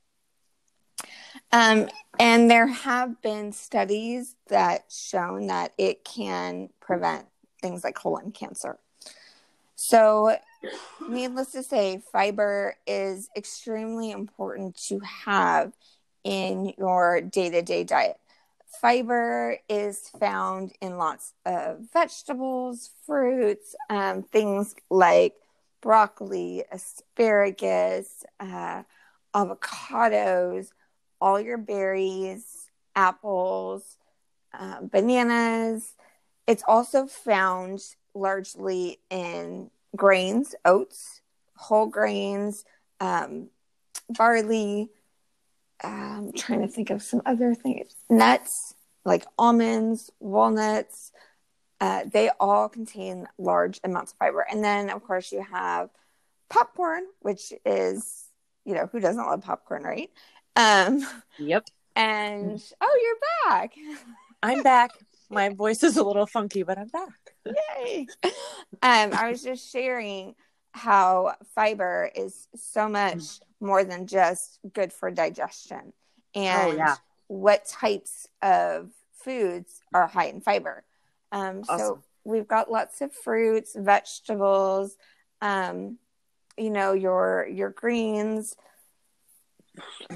Um, 1.52 1.88
and 2.18 2.50
there 2.50 2.66
have 2.66 3.20
been 3.22 3.52
studies 3.52 4.36
that 4.48 4.84
shown 4.88 5.48
that 5.48 5.72
it 5.78 6.04
can 6.04 6.68
prevent 6.80 7.26
things 7.60 7.84
like 7.84 7.94
colon 7.94 8.30
cancer. 8.30 8.78
So, 9.76 10.36
needless 11.08 11.52
to 11.52 11.62
say, 11.62 12.02
fiber 12.12 12.76
is 12.86 13.28
extremely 13.36 14.10
important 14.10 14.76
to 14.88 15.00
have 15.00 15.72
in 16.22 16.72
your 16.78 17.20
day 17.20 17.50
to 17.50 17.62
day 17.62 17.84
diet. 17.84 18.16
Fiber 18.80 19.58
is 19.68 20.08
found 20.20 20.72
in 20.80 20.96
lots 20.96 21.32
of 21.44 21.80
vegetables, 21.92 22.90
fruits, 23.06 23.74
um, 23.88 24.22
things 24.22 24.74
like 24.90 25.34
broccoli, 25.84 26.64
asparagus, 26.72 28.24
uh, 28.40 28.82
avocados, 29.34 30.68
all 31.20 31.38
your 31.38 31.58
berries, 31.58 32.70
apples, 32.96 33.98
uh, 34.58 34.80
bananas. 34.80 35.92
It's 36.46 36.64
also 36.66 37.06
found 37.06 37.80
largely 38.14 38.98
in 39.10 39.70
grains, 39.94 40.54
oats, 40.64 41.20
whole 41.54 41.86
grains, 41.86 42.64
um, 43.00 43.50
barley. 44.08 44.88
I'm 45.82 46.32
trying 46.32 46.62
to 46.62 46.68
think 46.68 46.88
of 46.88 47.02
some 47.02 47.20
other 47.26 47.54
things. 47.54 47.94
Nuts, 48.08 48.72
like 49.04 49.26
almonds, 49.38 50.10
walnuts. 50.18 51.12
Uh, 51.84 52.04
they 52.10 52.30
all 52.40 52.66
contain 52.66 53.26
large 53.36 53.78
amounts 53.84 54.12
of 54.12 54.18
fiber. 54.18 54.40
And 54.50 54.64
then, 54.64 54.88
of 54.88 55.04
course, 55.04 55.30
you 55.30 55.42
have 55.42 55.90
popcorn, 56.48 57.02
which 57.20 57.52
is, 57.66 58.24
you 58.64 58.74
know, 58.74 58.86
who 58.90 59.00
doesn't 59.00 59.26
love 59.26 59.42
popcorn, 59.42 59.82
right? 59.82 60.10
Um, 60.56 61.06
Yep. 61.38 61.64
and 61.94 62.62
oh, 62.80 62.98
you're 63.02 63.50
back. 63.50 63.74
I'm 64.42 64.62
back. 64.62 64.92
My 65.28 65.50
voice 65.50 65.82
is 65.82 65.98
a 65.98 66.02
little 66.02 66.26
funky, 66.26 66.62
but 66.62 66.78
I'm 66.78 66.88
back. 66.88 67.34
Yay. 67.44 68.06
Um, 68.24 69.12
I 69.12 69.28
was 69.30 69.42
just 69.42 69.70
sharing 69.70 70.34
how 70.72 71.34
fiber 71.54 72.10
is 72.14 72.48
so 72.56 72.88
much 72.88 73.40
more 73.60 73.84
than 73.84 74.06
just 74.06 74.58
good 74.72 74.90
for 74.90 75.10
digestion 75.10 75.92
and 76.34 76.72
Oh, 76.72 76.76
yeah. 76.76 76.94
what 77.26 77.66
types 77.66 78.26
of 78.40 78.88
foods 79.12 79.82
are 79.92 80.06
high 80.06 80.26
in 80.28 80.40
fiber. 80.40 80.82
Um, 81.34 81.64
so 81.64 82.02
we've 82.22 82.46
got 82.46 82.70
lots 82.70 83.00
of 83.00 83.12
fruits, 83.12 83.74
vegetables, 83.76 84.96
um, 85.42 85.98
you 86.56 86.70
know, 86.70 86.92
your 86.92 87.48
your 87.50 87.70
greens, 87.70 88.54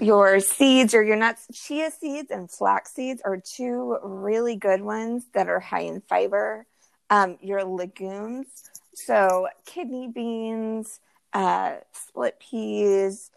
your 0.01 0.39
seeds 0.39 0.95
or 0.95 1.03
your 1.03 1.17
nuts. 1.17 1.49
Chia 1.53 1.91
seeds 1.91 2.31
and 2.31 2.49
flax 2.49 2.95
seeds 2.95 3.21
are 3.25 3.37
two 3.37 3.99
really 4.05 4.55
good 4.55 4.81
ones 4.81 5.25
that 5.35 5.49
are 5.49 5.59
high 5.59 5.81
in 5.81 6.03
fiber. 6.03 6.67
Um, 7.11 7.39
your 7.41 7.65
legumes, 7.65 8.47
so 8.95 9.49
kidney 9.65 10.09
beans, 10.09 11.01
uh, 11.33 11.77
split 11.93 12.39
peas, 12.39 13.31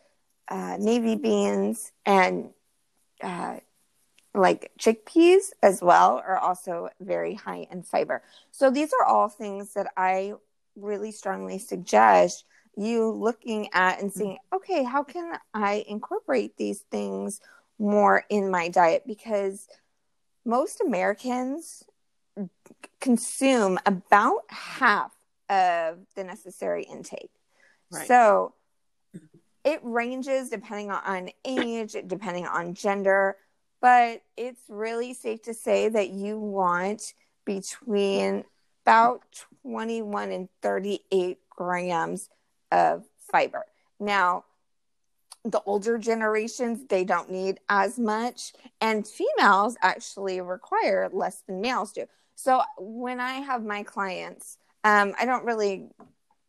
uh, 0.50 0.76
navy 0.78 1.16
beans, 1.16 1.92
and 2.06 2.50
uh, 3.24 3.58
like 4.34 4.72
chickpeas 4.80 5.52
as 5.62 5.82
well 5.82 6.22
are 6.26 6.38
also 6.38 6.90
very 7.00 7.34
high 7.34 7.68
in 7.72 7.84
fiber. 7.84 8.24
So 8.52 8.70
these 8.70 8.92
are 9.00 9.06
all 9.06 9.28
things 9.28 9.74
that 9.74 9.92
I 9.98 10.34
really 10.76 11.12
strongly 11.12 11.60
suggest 11.60 12.46
you 12.78 13.12
looking 13.12 13.68
at 13.74 14.02
and 14.02 14.12
saying, 14.12 14.38
okay, 14.54 14.84
how 14.84 15.04
can 15.04 15.38
I 15.54 15.84
incorporate 15.88 16.56
these 16.56 16.80
things 16.92 17.42
more 17.78 18.24
in 18.30 18.50
my 18.50 18.70
diet? 18.70 19.04
Because 19.06 19.68
most 20.46 20.80
Americans 20.80 21.84
consume 23.02 23.78
about 23.86 24.42
half 24.48 25.12
of 25.50 26.00
the 26.16 26.24
necessary 26.24 26.84
intake. 26.84 27.32
Right. 27.92 28.08
So 28.08 28.54
it 29.66 29.82
ranges 29.84 30.50
depending 30.50 30.92
on 30.92 31.30
age, 31.44 31.96
depending 32.08 32.48
on 32.48 32.74
gender, 32.74 33.36
but 33.82 34.22
it's 34.38 34.62
really 34.70 35.14
safe 35.14 35.42
to 35.44 35.54
say 35.54 35.90
that 35.90 36.10
you 36.10 36.38
want 36.38 37.14
between 37.46 38.46
about 38.86 39.24
21 39.64 40.32
and 40.32 40.50
38 40.62 41.38
grams 41.50 42.30
of 42.72 43.06
fiber. 43.32 43.66
Now, 44.00 44.46
the 45.44 45.62
older 45.66 45.98
generations, 45.98 46.88
they 46.88 47.04
don't 47.04 47.32
need 47.32 47.60
as 47.68 47.98
much, 47.98 48.54
and 48.80 49.08
females 49.08 49.76
actually 49.82 50.40
require 50.40 51.10
less 51.12 51.42
than 51.48 51.62
males 51.62 51.92
do. 51.92 52.06
So 52.36 52.62
when 52.78 53.20
I 53.20 53.34
have 53.34 53.66
my 53.66 53.84
clients, 53.84 54.58
um, 54.84 55.14
I 55.20 55.26
don't 55.26 55.46
really 55.46 55.90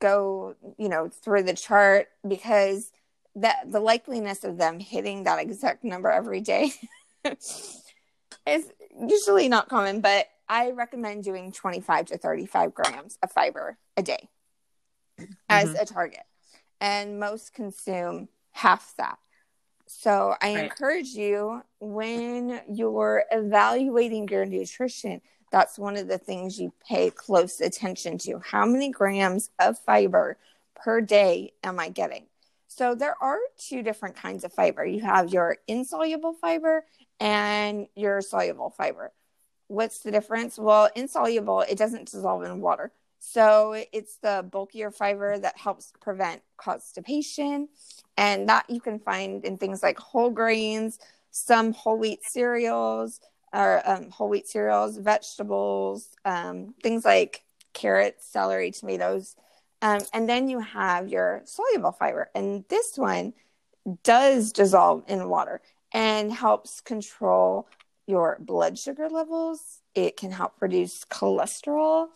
go, 0.01 0.57
you 0.79 0.89
know, 0.89 1.09
through 1.09 1.45
the 1.45 1.55
chart 1.55 2.09
because 2.27 2.93
that 3.37 3.71
the 3.71 3.81
likeliness 3.81 4.45
of 4.45 4.59
them 4.59 4.79
hitting 4.79 5.25
that 5.25 5.39
exact 5.39 5.85
number 5.85 6.11
every 6.11 6.41
day 6.41 6.71
is 8.47 8.71
usually 9.09 9.49
not 9.49 9.69
common, 9.69 10.01
but 10.01 10.27
I 10.49 10.73
recommend 10.73 11.25
doing 11.25 11.53
25 11.53 12.07
to 12.07 12.19
35 12.19 12.75
grams 12.75 13.19
of 13.23 13.31
fiber 13.31 13.79
a 13.97 14.03
day 14.03 14.29
as 15.49 15.71
mm-hmm. 15.71 15.83
a 15.83 15.87
target. 15.87 16.25
And 16.81 17.21
most 17.21 17.55
consume 17.55 18.29
half 18.51 18.95
that. 18.97 19.19
So 19.87 20.35
I 20.41 20.55
Right. 20.55 20.65
encourage 20.65 21.09
you 21.09 21.63
when 21.81 22.61
you're 22.69 23.25
evaluating 23.31 24.29
your 24.29 24.45
nutrition, 24.45 25.21
that's 25.51 25.79
one 25.79 25.97
of 25.97 26.09
the 26.09 26.19
things 26.19 26.59
you 26.59 26.73
pay 26.89 27.11
close 27.11 27.61
attention 27.61 28.19
to. 28.19 28.41
How 28.41 28.65
many 28.65 28.91
grams 28.91 29.51
of 29.59 29.79
fiber 29.79 30.39
per 30.75 31.01
day 31.01 31.53
am 31.63 31.79
I 31.79 31.91
getting? 31.91 32.27
So 32.69 32.95
there 32.95 33.23
are 33.23 33.39
two 33.59 33.83
different 33.83 34.17
kinds 34.17 34.45
of 34.45 34.53
fiber. 34.53 34.85
You 34.85 35.03
have 35.03 35.31
your 35.31 35.59
insoluble 35.69 36.33
fiber 36.33 36.87
and 37.23 37.87
your 37.95 38.21
soluble 38.21 38.71
fiber. 38.71 39.13
What's 39.69 40.01
the 40.01 40.11
difference? 40.11 40.59
Well, 40.59 40.91
insoluble, 40.97 41.61
it 41.61 41.79
doesn't 41.79 42.11
dissolve 42.11 42.43
in 42.43 42.61
water. 42.61 42.91
So 43.21 43.81
it's 43.93 44.17
the 44.17 44.45
bulkier 44.51 44.91
fiber 44.91 45.39
that 45.39 45.57
helps 45.57 45.93
prevent 46.01 46.43
constipation. 46.57 47.69
And 48.17 48.49
that 48.49 48.69
you 48.69 48.81
can 48.81 48.99
find 48.99 49.45
in 49.45 49.57
things 49.57 49.85
like 49.85 49.99
whole 50.01 50.31
grains, 50.31 50.99
some 51.31 51.73
whole 51.73 51.97
wheat 51.97 52.25
cereals, 52.25 53.21
or 53.53 53.89
um, 53.89 54.11
whole 54.11 54.29
wheat 54.29 54.49
cereals, 54.49 54.99
vegetables, 54.99 56.09
um, 56.25 56.75
things 56.83 57.05
like 57.05 57.45
carrots, 57.73 58.27
celery, 58.27 58.73
tomatoes. 58.73 59.37
Um, 59.81 60.01
and 60.13 60.29
then 60.29 60.49
you 60.49 60.59
have 60.59 61.09
your 61.09 61.43
soluble 61.45 61.93
fiber. 61.93 62.31
And 62.35 62.65
this 62.69 62.95
one 62.97 63.35
does 64.03 64.53
dissolve 64.53 65.05
in 65.07 65.29
water 65.29 65.61
and 65.93 66.33
helps 66.33 66.81
control 66.81 67.69
your 68.07 68.37
blood 68.41 68.79
sugar 68.79 69.09
levels. 69.09 69.81
It 69.95 70.17
can 70.17 70.33
help 70.33 70.55
reduce 70.61 71.05
cholesterol. 71.05 72.09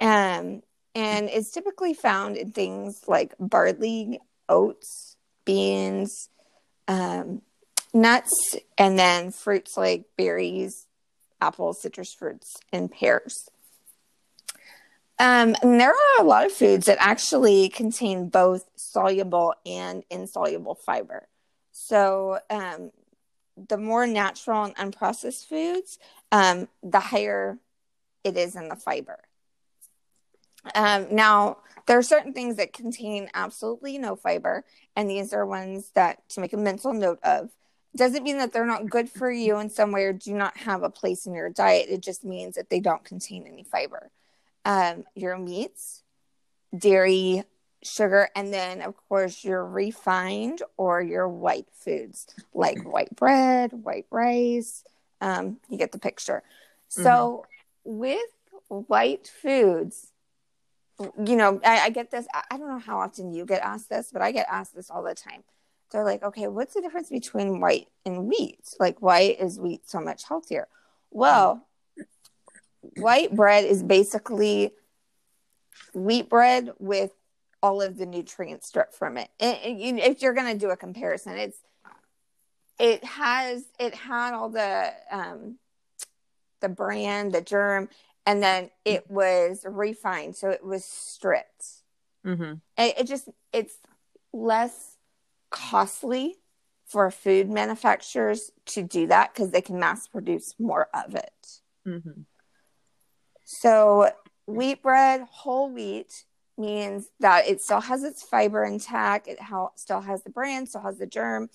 Um, 0.00 0.62
and 0.94 1.28
it's 1.28 1.50
typically 1.50 1.94
found 1.94 2.36
in 2.36 2.52
things 2.52 3.02
like 3.06 3.34
barley, 3.38 4.20
oats, 4.48 5.16
beans, 5.44 6.30
um, 6.88 7.42
nuts, 7.92 8.56
and 8.78 8.98
then 8.98 9.30
fruits 9.30 9.76
like 9.76 10.04
berries, 10.16 10.86
apples, 11.40 11.82
citrus 11.82 12.14
fruits, 12.14 12.56
and 12.72 12.90
pears. 12.90 13.48
Um, 15.18 15.56
and 15.62 15.80
there 15.80 15.90
are 15.90 16.20
a 16.20 16.24
lot 16.24 16.44
of 16.44 16.52
foods 16.52 16.86
that 16.86 16.98
actually 17.00 17.70
contain 17.70 18.28
both 18.28 18.64
soluble 18.76 19.54
and 19.64 20.04
insoluble 20.10 20.74
fiber. 20.74 21.26
So, 21.72 22.38
um, 22.50 22.90
the 23.56 23.78
more 23.78 24.06
natural 24.06 24.64
and 24.64 24.76
unprocessed 24.76 25.46
foods, 25.46 25.98
um, 26.32 26.68
the 26.82 27.00
higher 27.00 27.58
it 28.24 28.36
is 28.36 28.56
in 28.56 28.68
the 28.68 28.76
fiber. 28.76 29.18
Um, 30.74 31.14
now, 31.14 31.58
there 31.86 31.98
are 31.98 32.02
certain 32.02 32.32
things 32.32 32.56
that 32.56 32.72
contain 32.72 33.30
absolutely 33.34 33.98
no 33.98 34.16
fiber, 34.16 34.64
and 34.96 35.08
these 35.08 35.32
are 35.32 35.46
ones 35.46 35.90
that 35.94 36.28
to 36.30 36.40
make 36.40 36.52
a 36.52 36.58
mental 36.58 36.92
note 36.92 37.20
of. 37.22 37.50
Doesn't 37.94 38.24
mean 38.24 38.38
that 38.38 38.52
they're 38.52 38.66
not 38.66 38.90
good 38.90 39.08
for 39.08 39.30
you 39.30 39.58
in 39.58 39.70
some 39.70 39.92
way 39.92 40.04
or 40.04 40.12
do 40.12 40.34
not 40.34 40.56
have 40.58 40.82
a 40.82 40.90
place 40.90 41.24
in 41.24 41.34
your 41.34 41.48
diet. 41.48 41.86
It 41.88 42.02
just 42.02 42.24
means 42.24 42.56
that 42.56 42.68
they 42.68 42.80
don't 42.80 43.04
contain 43.04 43.46
any 43.46 43.62
fiber. 43.62 44.10
Um, 44.64 45.04
your 45.14 45.38
meats, 45.38 46.02
dairy, 46.76 47.44
sugar, 47.82 48.28
and 48.34 48.52
then, 48.52 48.82
of 48.82 48.94
course, 49.08 49.44
your 49.44 49.64
refined 49.64 50.62
or 50.76 51.00
your 51.00 51.28
white 51.28 51.68
foods 51.72 52.26
like 52.54 52.82
white 52.82 53.14
bread, 53.16 53.72
white 53.72 54.06
rice. 54.10 54.84
Um, 55.20 55.58
you 55.68 55.78
get 55.78 55.92
the 55.92 55.98
picture. 55.98 56.42
So, 56.88 57.46
with 57.84 58.20
white 58.68 59.28
foods, 59.28 60.12
you 60.98 61.36
know, 61.36 61.60
I, 61.64 61.80
I 61.80 61.90
get 61.90 62.10
this. 62.10 62.26
I, 62.32 62.42
I 62.50 62.58
don't 62.58 62.68
know 62.68 62.78
how 62.78 62.98
often 62.98 63.32
you 63.32 63.44
get 63.44 63.62
asked 63.62 63.90
this, 63.90 64.10
but 64.12 64.22
I 64.22 64.32
get 64.32 64.46
asked 64.50 64.74
this 64.74 64.90
all 64.90 65.02
the 65.02 65.14
time. 65.14 65.44
They're 65.92 66.04
like, 66.04 66.22
okay, 66.22 66.48
what's 66.48 66.74
the 66.74 66.80
difference 66.80 67.10
between 67.10 67.60
white 67.60 67.88
and 68.04 68.26
wheat? 68.26 68.74
Like, 68.80 69.00
why 69.00 69.20
is 69.38 69.60
wheat 69.60 69.88
so 69.88 70.00
much 70.00 70.24
healthier? 70.26 70.68
Well, 71.10 71.66
white 72.96 73.34
bread 73.34 73.64
is 73.64 73.82
basically 73.82 74.72
wheat 75.94 76.28
bread 76.28 76.72
with 76.78 77.12
all 77.62 77.82
of 77.82 77.96
the 77.96 78.06
nutrients 78.06 78.68
stripped 78.68 78.94
from 78.94 79.16
it. 79.18 79.28
And, 79.40 79.58
and 79.64 79.80
you- 79.80 79.96
if 79.96 80.22
you're 80.22 80.34
going 80.34 80.52
to 80.52 80.58
do 80.58 80.70
a 80.70 80.76
comparison, 80.76 81.36
it's 81.36 81.58
it 82.78 83.02
has 83.04 83.64
it 83.80 83.94
had 83.94 84.34
all 84.34 84.50
the 84.50 84.92
um 85.10 85.58
the 86.60 86.68
bran, 86.68 87.30
the 87.30 87.40
germ, 87.40 87.88
and 88.24 88.42
then 88.42 88.70
it 88.84 89.10
was 89.10 89.64
refined, 89.66 90.36
so 90.36 90.50
it 90.50 90.64
was 90.64 90.84
stripped. 90.84 91.64
Mm-hmm. 92.24 92.54
It, 92.76 92.98
it 92.98 93.06
just 93.06 93.28
it's 93.52 93.74
less 94.32 94.96
costly 95.50 96.36
for 96.86 97.10
food 97.10 97.50
manufacturers 97.50 98.50
to 98.66 98.82
do 98.82 99.06
that 99.08 99.32
because 99.34 99.50
they 99.50 99.60
can 99.60 99.78
mass 99.78 100.06
produce 100.06 100.54
more 100.58 100.88
of 100.94 101.14
it. 101.14 101.60
Mm-hmm. 101.86 102.22
So 103.44 104.10
wheat 104.46 104.82
bread, 104.82 105.26
whole 105.30 105.70
wheat 105.70 106.24
means 106.58 107.08
that 107.20 107.46
it 107.46 107.60
still 107.60 107.80
has 107.80 108.04
its 108.04 108.22
fiber 108.22 108.64
intact. 108.64 109.28
It 109.28 109.40
ha- 109.40 109.70
still 109.76 110.00
has 110.00 110.22
the 110.22 110.30
bran, 110.30 110.66
still 110.66 110.82
has 110.82 110.98
the 110.98 111.06
germ. 111.06 111.50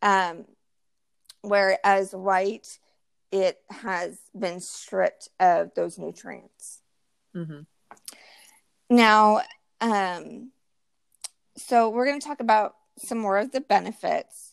Um, 0.00 0.44
whereas 1.42 2.14
white, 2.14 2.78
it 3.30 3.58
has 3.70 4.18
been 4.38 4.60
stripped 4.60 5.28
of 5.40 5.72
those 5.74 5.98
nutrients. 5.98 6.80
Mm-hmm. 7.34 7.60
Now, 8.90 9.40
um, 9.80 10.50
so 11.56 11.88
we're 11.88 12.06
going 12.06 12.20
to 12.20 12.26
talk 12.26 12.40
about 12.40 12.76
some 12.98 13.18
more 13.18 13.38
of 13.38 13.52
the 13.52 13.60
benefits. 13.60 14.52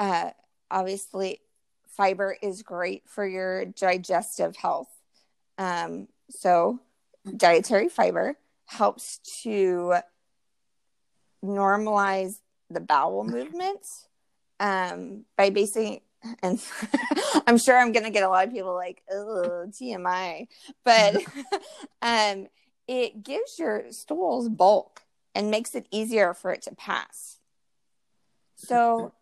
Uh, 0.00 0.30
obviously, 0.70 1.40
fiber 1.88 2.36
is 2.42 2.62
great 2.62 3.04
for 3.06 3.26
your 3.26 3.64
digestive 3.64 4.56
health. 4.56 4.90
Um, 5.56 6.08
so, 6.30 6.80
dietary 7.36 7.88
fiber 7.88 8.36
helps 8.66 9.18
to 9.42 9.94
normalize 11.44 12.40
the 12.70 12.80
bowel 12.80 13.24
movements 13.24 14.08
um, 14.60 15.24
by 15.36 15.50
basically, 15.50 16.02
and 16.42 16.62
I'm 17.46 17.58
sure 17.58 17.78
I'm 17.78 17.92
going 17.92 18.04
to 18.04 18.10
get 18.10 18.22
a 18.22 18.28
lot 18.28 18.46
of 18.46 18.52
people 18.52 18.74
like, 18.74 19.02
oh, 19.10 19.66
TMI, 19.68 20.46
but 20.84 21.16
um, 22.02 22.48
it 22.88 23.22
gives 23.22 23.58
your 23.58 23.92
stools 23.92 24.48
bulk 24.48 25.02
and 25.34 25.50
makes 25.50 25.74
it 25.74 25.86
easier 25.90 26.34
for 26.34 26.50
it 26.52 26.62
to 26.62 26.74
pass. 26.74 27.38
So, 28.56 29.12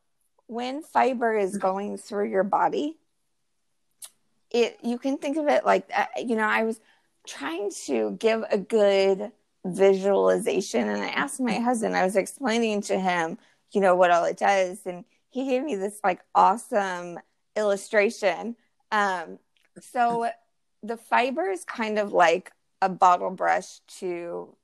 when 0.47 0.83
fiber 0.83 1.37
is 1.37 1.57
going 1.57 1.97
through 1.97 2.31
your 2.31 2.45
body, 2.45 2.97
it 4.51 4.79
you 4.83 4.97
can 4.97 5.19
think 5.19 5.37
of 5.37 5.49
it 5.49 5.67
like 5.67 5.89
that. 5.89 6.11
You 6.25 6.37
know, 6.37 6.45
I 6.45 6.63
was 6.63 6.81
trying 7.26 7.71
to 7.87 8.12
give 8.12 8.45
a 8.50 8.59
good 8.59 9.33
visualization 9.64 10.88
and 10.88 11.02
I 11.02 11.09
asked 11.09 11.40
my 11.40 11.54
husband, 11.54 11.97
I 11.97 12.04
was 12.04 12.16
explaining 12.16 12.83
to 12.83 12.99
him, 12.99 13.38
you 13.73 13.81
know, 13.81 13.97
what 13.97 14.11
all 14.11 14.25
it 14.25 14.37
does. 14.37 14.81
And 14.85 15.04
he 15.31 15.47
gave 15.49 15.64
me 15.64 15.76
this 15.76 16.00
like 16.04 16.21
awesome 16.35 17.19
illustration. 17.57 18.57
Um, 18.93 19.38
so 19.81 20.28
the 20.83 20.97
fiber 20.97 21.50
is 21.50 21.64
kind 21.64 21.99
of 21.99 22.12
like 22.12 22.52
a 22.83 22.88
bottle 22.88 23.31
brush 23.31 23.81
to 23.99 24.54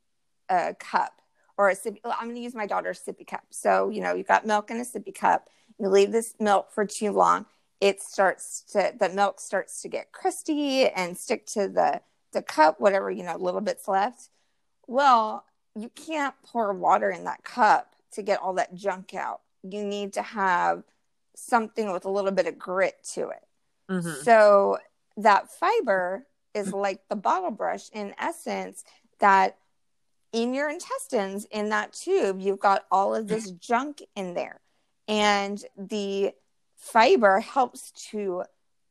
a 0.48 0.74
cup 0.74 1.20
or 1.56 1.70
a 1.70 1.74
sippy. 1.74 1.98
I'm 2.04 2.26
going 2.26 2.36
to 2.36 2.42
use 2.42 2.54
my 2.54 2.66
daughter's 2.66 3.00
sippy 3.00 3.26
cup. 3.26 3.44
So, 3.50 3.88
you 3.88 4.02
know, 4.02 4.14
you've 4.14 4.28
got 4.28 4.46
milk 4.46 4.70
in 4.70 4.76
a 4.76 4.84
sippy 4.84 5.14
cup. 5.14 5.48
You 5.78 5.88
leave 5.88 6.12
this 6.12 6.34
milk 6.38 6.70
for 6.70 6.84
too 6.84 7.12
long. 7.12 7.46
It 7.80 8.02
starts 8.02 8.62
to, 8.72 8.92
the 8.98 9.08
milk 9.08 9.40
starts 9.40 9.80
to 9.82 9.88
get 9.88 10.12
crusty 10.12 10.86
and 10.86 11.16
stick 11.16 11.46
to 11.46 11.68
the, 11.68 12.02
the 12.32 12.42
cup, 12.42 12.80
whatever, 12.80 13.10
you 13.10 13.22
know, 13.22 13.36
little 13.36 13.60
bits 13.60 13.88
left. 13.88 14.28
Well, 14.86 15.44
you 15.74 15.90
can't 15.90 16.34
pour 16.44 16.72
water 16.72 17.10
in 17.10 17.24
that 17.24 17.44
cup 17.44 17.94
to 18.12 18.22
get 18.22 18.40
all 18.40 18.54
that 18.54 18.74
junk 18.74 19.14
out. 19.14 19.40
You 19.62 19.84
need 19.84 20.14
to 20.14 20.22
have 20.22 20.82
something 21.36 21.92
with 21.92 22.04
a 22.04 22.10
little 22.10 22.32
bit 22.32 22.46
of 22.46 22.58
grit 22.58 22.96
to 23.14 23.30
it. 23.30 23.46
Mm-hmm. 23.90 24.22
So 24.22 24.78
that 25.16 25.50
fiber 25.50 26.26
is 26.54 26.72
like 26.72 27.00
the 27.08 27.16
bottle 27.16 27.50
brush 27.50 27.88
in 27.92 28.14
essence 28.18 28.84
that 29.20 29.56
in 30.32 30.54
your 30.54 30.70
intestines 30.70 31.44
in 31.50 31.70
that 31.70 31.92
tube 31.92 32.40
you've 32.40 32.60
got 32.60 32.84
all 32.90 33.14
of 33.14 33.28
this 33.28 33.50
junk 33.50 34.02
in 34.16 34.34
there 34.34 34.60
and 35.08 35.64
the 35.76 36.32
fiber 36.76 37.40
helps 37.40 37.90
to 38.10 38.44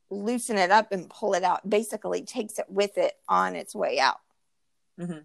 loosen 0.10 0.58
it 0.58 0.72
up 0.72 0.92
and 0.92 1.10
pull 1.10 1.34
it 1.34 1.44
out 1.44 1.70
basically 1.70 2.22
takes 2.24 2.58
it 2.60 2.66
with 2.70 2.98
it 2.98 3.14
on 3.28 3.56
its 3.56 3.76
way 3.76 4.00
out 4.00 4.20
Mm-hmm. 5.00 5.20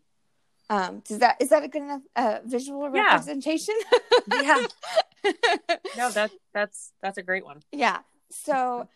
um 0.71 1.01
does 1.07 1.19
that 1.19 1.37
is 1.41 1.49
that 1.49 1.63
a 1.65 1.69
good 1.69 1.83
enough 1.83 2.03
uh, 2.17 2.39
visual 2.45 2.89
Yeah. 2.95 3.03
representation 3.13 3.75
Yeah. 4.31 4.67
No, 5.97 6.11
that 6.11 6.31
that's 6.53 6.93
that's 7.03 7.19
a 7.19 7.23
great 7.23 7.45
one. 7.45 7.63
Yeah. 7.73 8.01
So 8.31 8.89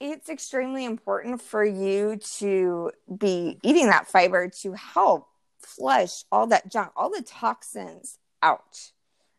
it's 0.00 0.28
extremely 0.28 0.84
important 0.84 1.42
for 1.42 1.64
you 1.64 2.16
to 2.38 2.90
be 3.18 3.58
eating 3.62 3.86
that 3.88 4.06
fiber 4.08 4.48
to 4.62 4.72
help 4.72 5.28
flush 5.60 6.24
all 6.32 6.46
that 6.48 6.70
junk, 6.70 6.90
all 6.96 7.10
the 7.10 7.22
toxins 7.22 8.18
out. 8.42 8.90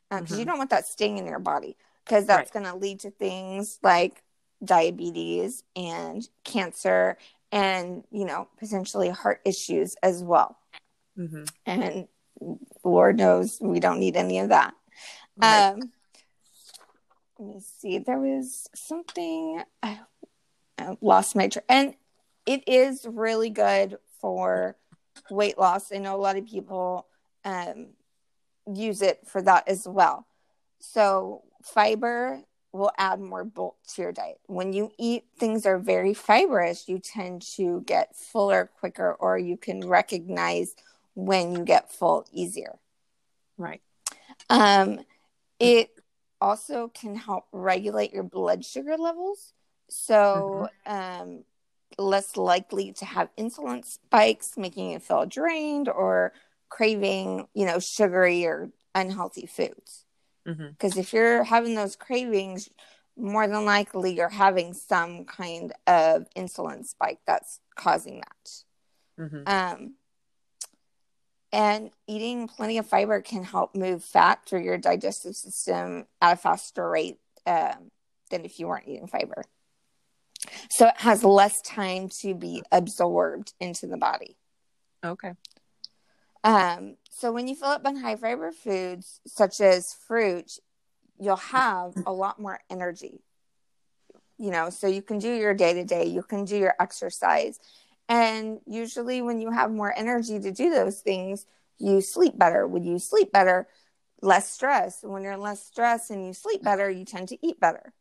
Because 0.10 0.38
you 0.38 0.44
Mhm. 0.46 0.48
don't 0.50 0.58
want 0.60 0.70
that 0.70 0.86
staying 0.88 1.18
in 1.18 1.26
your 1.26 1.40
body, 1.40 1.76
because 2.06 2.26
that's 2.26 2.54
Right. 2.54 2.64
going 2.64 2.72
to 2.72 2.78
lead 2.80 3.00
to 3.02 3.12
things 3.12 3.80
like 3.82 4.23
diabetes 4.64 5.64
and 5.76 6.28
cancer 6.44 7.18
and, 7.52 8.04
you 8.12 8.26
know, 8.26 8.48
potentially 8.58 9.10
heart 9.10 9.42
issues 9.46 9.96
as 10.02 10.24
well. 10.24 10.58
Mm-hmm. 11.18 11.44
And 11.66 12.08
Lord 12.84 13.18
knows 13.18 13.60
we 13.62 13.80
don't 13.80 14.00
need 14.00 14.16
any 14.16 14.40
of 14.40 14.50
that. 14.50 14.74
Right. 15.38 15.70
Um, 15.70 15.92
let 17.40 17.56
me 17.56 17.62
see. 17.80 18.00
There 18.00 18.20
was 18.20 18.68
something 18.76 19.64
I, 19.82 20.00
I 20.78 20.98
lost 21.02 21.36
my 21.36 21.48
tra- 21.48 21.64
and 21.70 21.96
it 22.46 22.68
is 22.68 23.06
really 23.08 23.50
good 23.50 23.98
for 24.20 24.78
weight 25.30 25.58
loss. 25.58 25.92
I 25.92 25.98
know 25.98 26.16
a 26.16 26.22
lot 26.22 26.38
of 26.38 26.46
people 26.46 27.08
um, 27.46 27.88
use 28.72 29.02
it 29.02 29.28
for 29.28 29.42
that 29.42 29.68
as 29.68 29.88
well. 29.88 30.26
So 30.80 31.44
fiber 31.64 32.42
will 32.74 32.92
add 32.98 33.22
more 33.22 33.44
bulk 33.44 33.78
to 33.88 34.02
your 34.02 34.12
diet. 34.12 34.40
When 34.48 34.74
you 34.74 34.92
eat 34.98 35.26
things 35.38 35.64
that 35.64 35.70
are 35.70 35.80
very 35.80 36.14
fibrous, 36.14 36.90
you 36.90 37.00
tend 37.00 37.44
to 37.56 37.82
get 37.82 38.16
fuller 38.16 38.70
quicker, 38.80 39.14
or 39.14 39.38
you 39.38 39.58
can 39.58 39.88
recognize 39.88 40.76
when 41.14 41.54
you 41.54 41.64
get 41.64 41.92
full 41.92 42.26
easier. 42.32 42.80
right. 43.58 43.82
Um, 44.50 45.00
it 45.60 45.92
also 46.42 46.90
can 46.90 47.16
help 47.16 47.46
regulate 47.52 48.12
your 48.12 48.24
blood 48.24 48.66
sugar 48.66 48.98
levels. 48.98 49.54
So, 49.90 50.68
um, 50.88 51.44
less 52.00 52.36
likely 52.36 52.92
to 52.94 53.06
have 53.06 53.30
insulin 53.38 53.86
spikes, 53.86 54.58
making 54.58 54.92
you 54.92 55.00
feel 55.00 55.28
drained 55.28 55.88
or 55.88 56.34
craving, 56.70 57.48
you 57.54 57.66
know, 57.68 57.80
sugary 57.80 58.46
or 58.46 58.72
unhealthy 58.96 59.46
foods. 59.46 60.03
Mm-hmm. 60.48 60.70
Because 60.70 60.98
if 60.98 61.14
you're 61.14 61.44
having 61.44 61.76
those 61.76 61.96
cravings, 61.96 62.70
more 63.18 63.48
than 63.48 63.66
likely 63.66 64.14
you're 64.14 64.30
having 64.30 64.74
some 64.74 65.26
kind 65.26 65.74
of 65.88 66.26
insulin 66.36 66.86
spike 66.86 67.20
that's 67.26 67.60
causing 67.76 68.22
that. 68.22 68.50
Mm-hmm. 69.20 69.44
Um, 69.46 69.94
and 71.52 71.92
eating 72.08 72.48
plenty 72.48 72.80
of 72.80 72.88
fiber 72.88 73.22
can 73.22 73.44
help 73.44 73.76
move 73.76 74.04
fat 74.04 74.40
through 74.46 74.64
your 74.64 74.80
digestive 74.80 75.36
system 75.36 76.08
at 76.20 76.34
a 76.34 76.36
faster 76.36 76.90
rate 76.90 77.20
um, 77.46 77.92
than 78.32 78.44
if 78.44 78.60
you 78.60 78.68
weren't 78.68 78.88
eating 78.88 79.08
fiber. 79.08 79.44
So 80.72 80.88
it 80.88 80.96
has 80.98 81.24
less 81.24 81.62
time 81.62 82.10
to 82.22 82.34
be 82.34 82.64
absorbed 82.72 83.54
into 83.60 83.86
the 83.86 83.98
body. 83.98 84.36
Okay. 85.06 85.34
Um, 86.44 86.98
so 87.16 87.32
when 87.32 87.48
you 87.48 87.56
fill 87.56 87.70
up 87.70 87.86
on 87.86 87.96
high 87.96 88.16
fiber 88.16 88.52
foods 88.52 89.22
such 89.28 89.62
as 89.62 89.94
fruit, 89.94 90.58
you'll 91.20 91.36
have 91.36 91.94
a 92.06 92.12
lot 92.12 92.40
more 92.40 92.60
energy. 92.70 93.22
You 94.38 94.52
know, 94.52 94.70
so 94.70 94.88
you 94.88 95.02
can 95.02 95.20
do 95.20 95.32
your 95.32 95.54
day 95.54 95.74
to 95.74 95.84
day, 95.84 96.06
you 96.06 96.24
can 96.24 96.44
do 96.44 96.58
your 96.58 96.76
exercise. 96.80 97.60
And 98.10 98.60
usually, 98.66 99.22
when 99.22 99.40
you 99.40 99.52
have 99.52 99.72
more 99.72 99.98
energy 99.98 100.40
to 100.40 100.52
do 100.52 100.70
those 100.70 101.00
things, 101.02 101.46
you 101.78 102.02
sleep 102.02 102.38
better. 102.38 102.68
When 102.68 102.84
you 102.84 103.00
sleep 103.00 103.32
better, 103.32 103.68
less 104.22 104.50
stress. 104.50 105.00
When 105.04 105.24
you're 105.24 105.38
less 105.38 105.64
stressed 105.64 106.10
and 106.10 106.26
you 106.26 106.34
sleep 106.34 106.64
better, 106.64 106.90
you 106.90 107.06
tend 107.06 107.30
to 107.30 107.38
eat 107.46 107.60
better. 107.60 107.94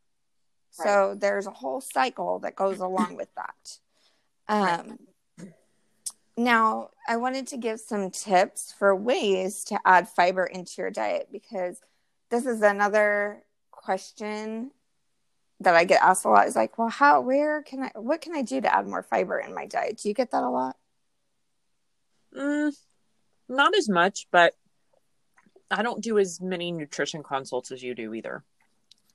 So 0.71 1.15
there's 1.19 1.47
a 1.47 1.51
whole 1.51 1.83
cycle 1.83 2.39
that 2.41 2.57
goes 2.57 2.81
along 2.81 3.17
with 3.17 3.29
that. 3.37 3.79
Um, 4.49 4.99
now, 6.37 6.91
I 7.07 7.17
wanted 7.17 7.47
to 7.49 7.57
give 7.57 7.81
some 7.81 8.11
tips 8.11 8.75
for 8.79 8.95
ways 8.95 9.65
to 9.65 9.79
add 9.85 10.09
fiber 10.09 10.45
into 10.45 10.75
your 10.79 10.91
diet 10.91 11.29
because 11.31 11.81
this 12.31 12.47
is 12.47 12.63
another 12.63 13.43
question 13.71 14.71
that 15.61 15.75
I 15.75 15.85
get 15.85 16.03
asked 16.03 16.25
a 16.25 16.29
lot. 16.29 16.47
Is 16.47 16.57
like, 16.57 16.79
well, 16.79 16.89
how, 16.89 17.21
where 17.21 17.63
can 17.63 17.83
I, 17.85 17.91
what 17.95 18.21
can 18.23 18.35
I 18.35 18.43
do 18.43 18.61
to 18.61 18.75
add 18.75 18.87
more 18.87 19.03
fiber 19.03 19.39
in 19.39 19.55
my 19.55 19.67
diet? 19.67 19.99
Do 20.03 20.09
you 20.09 20.15
get 20.15 20.31
that 20.31 20.43
a 20.43 20.49
lot? 20.49 20.77
Mm, 22.37 22.73
not 23.49 23.77
as 23.77 23.89
much, 23.89 24.27
but 24.31 24.55
I 25.71 25.83
don't 25.83 26.03
do 26.03 26.19
as 26.19 26.41
many 26.41 26.73
nutrition 26.73 27.23
consults 27.23 27.71
as 27.71 27.83
you 27.83 27.95
do 27.95 28.15
either. 28.15 28.43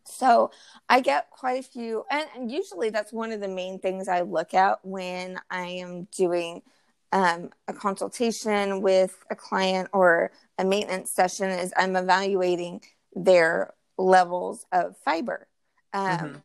So 0.06 0.52
I 0.88 1.02
get 1.02 1.30
quite 1.32 1.60
a 1.60 1.68
few, 1.68 2.06
and 2.10 2.50
usually 2.50 2.92
that's 2.92 3.12
one 3.12 3.32
of 3.32 3.42
the 3.42 3.48
main 3.48 3.80
things 3.80 4.08
I 4.08 4.22
look 4.22 4.54
at 4.54 4.80
when 4.84 5.40
I 5.50 5.66
am 5.66 6.08
doing 6.16 6.62
um, 7.12 7.50
a 7.67 7.74
consultation 7.74 8.82
with 8.82 9.17
a 9.30 9.36
client 9.36 9.89
or 9.93 10.32
a 10.58 10.65
maintenance 10.65 11.12
session 11.12 11.50
is 11.50 11.74
I'm 11.78 11.96
evaluating 11.96 12.82
their 13.13 13.74
levels 13.98 14.65
of 14.72 14.96
fiber. 14.98 15.48
Um, 15.93 16.10
mm-hmm. 16.10 16.36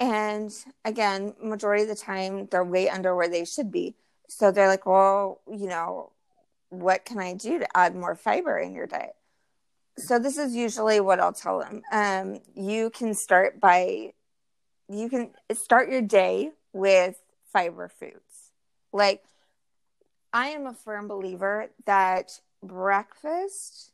And 0.00 0.52
again, 0.84 1.34
majority 1.42 1.82
of 1.82 1.88
the 1.88 1.94
time 1.94 2.46
they're 2.50 2.64
way 2.64 2.88
under 2.88 3.14
where 3.14 3.28
they 3.28 3.44
should 3.44 3.70
be. 3.70 3.96
So 4.28 4.50
they're 4.50 4.68
like, 4.68 4.86
well, 4.86 5.40
you 5.50 5.66
know, 5.66 6.12
what 6.68 7.04
can 7.04 7.18
I 7.18 7.34
do 7.34 7.58
to 7.58 7.76
add 7.76 7.94
more 7.94 8.14
fiber 8.14 8.58
in 8.58 8.74
your 8.74 8.86
diet? 8.86 9.16
So 9.98 10.18
this 10.18 10.38
is 10.38 10.54
usually 10.54 11.00
what 11.00 11.20
I'll 11.20 11.32
tell 11.32 11.58
them. 11.58 11.82
Um, 11.92 12.40
you 12.54 12.90
can 12.90 13.12
start 13.14 13.60
by, 13.60 14.12
you 14.88 15.10
can 15.10 15.32
start 15.52 15.90
your 15.90 16.00
day 16.00 16.52
with 16.72 17.20
fiber 17.52 17.88
foods. 17.88 18.52
Like, 18.92 19.22
I 20.32 20.48
am 20.48 20.66
a 20.66 20.74
firm 20.74 21.08
believer 21.08 21.70
that 21.86 22.40
breakfast 22.62 23.92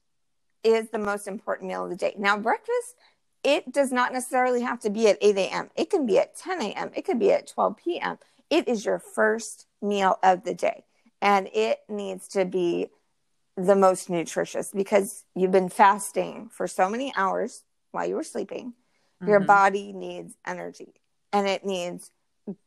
is 0.63 0.91
the 0.91 0.99
most 0.99 1.29
important 1.29 1.69
meal 1.69 1.85
of 1.85 1.91
the 1.91 1.97
day. 1.97 2.15
Now, 2.19 2.37
breakfast, 2.37 2.97
it 3.45 3.73
does 3.73 3.93
not 3.93 4.13
necessarily 4.13 4.63
have 4.63 4.81
to 4.81 4.91
be 4.91 5.09
at 5.09 5.19
8 5.21 5.37
a.m., 5.37 5.71
it 5.77 5.91
can 5.91 6.07
be 6.07 6.19
at 6.19 6.37
10 6.37 6.61
a.m., 6.63 6.91
it 6.95 7.05
could 7.05 7.19
be 7.19 7.33
at 7.33 7.47
12 7.47 7.77
p.m. 7.77 8.19
It 8.51 8.69
is 8.69 8.85
your 8.85 8.99
first 8.99 9.67
meal 9.81 10.19
of 10.23 10.45
the 10.45 10.55
day, 10.55 10.85
and 11.23 11.49
it 11.53 11.81
needs 11.89 12.29
to 12.29 12.45
be 12.45 12.89
the 13.57 13.77
most 13.77 14.11
nutritious 14.11 14.71
because 14.75 15.25
you've 15.35 15.53
been 15.53 15.69
fasting 15.69 16.51
for 16.53 16.67
so 16.67 16.91
many 16.91 17.13
hours 17.17 17.65
while 17.93 18.07
you 18.07 18.15
were 18.15 18.23
sleeping. 18.23 18.75
Mm-hmm. 19.23 19.31
Your 19.31 19.41
body 19.41 19.93
needs 19.93 20.35
energy 20.47 20.93
and 21.33 21.47
it 21.47 21.65
needs 21.65 22.11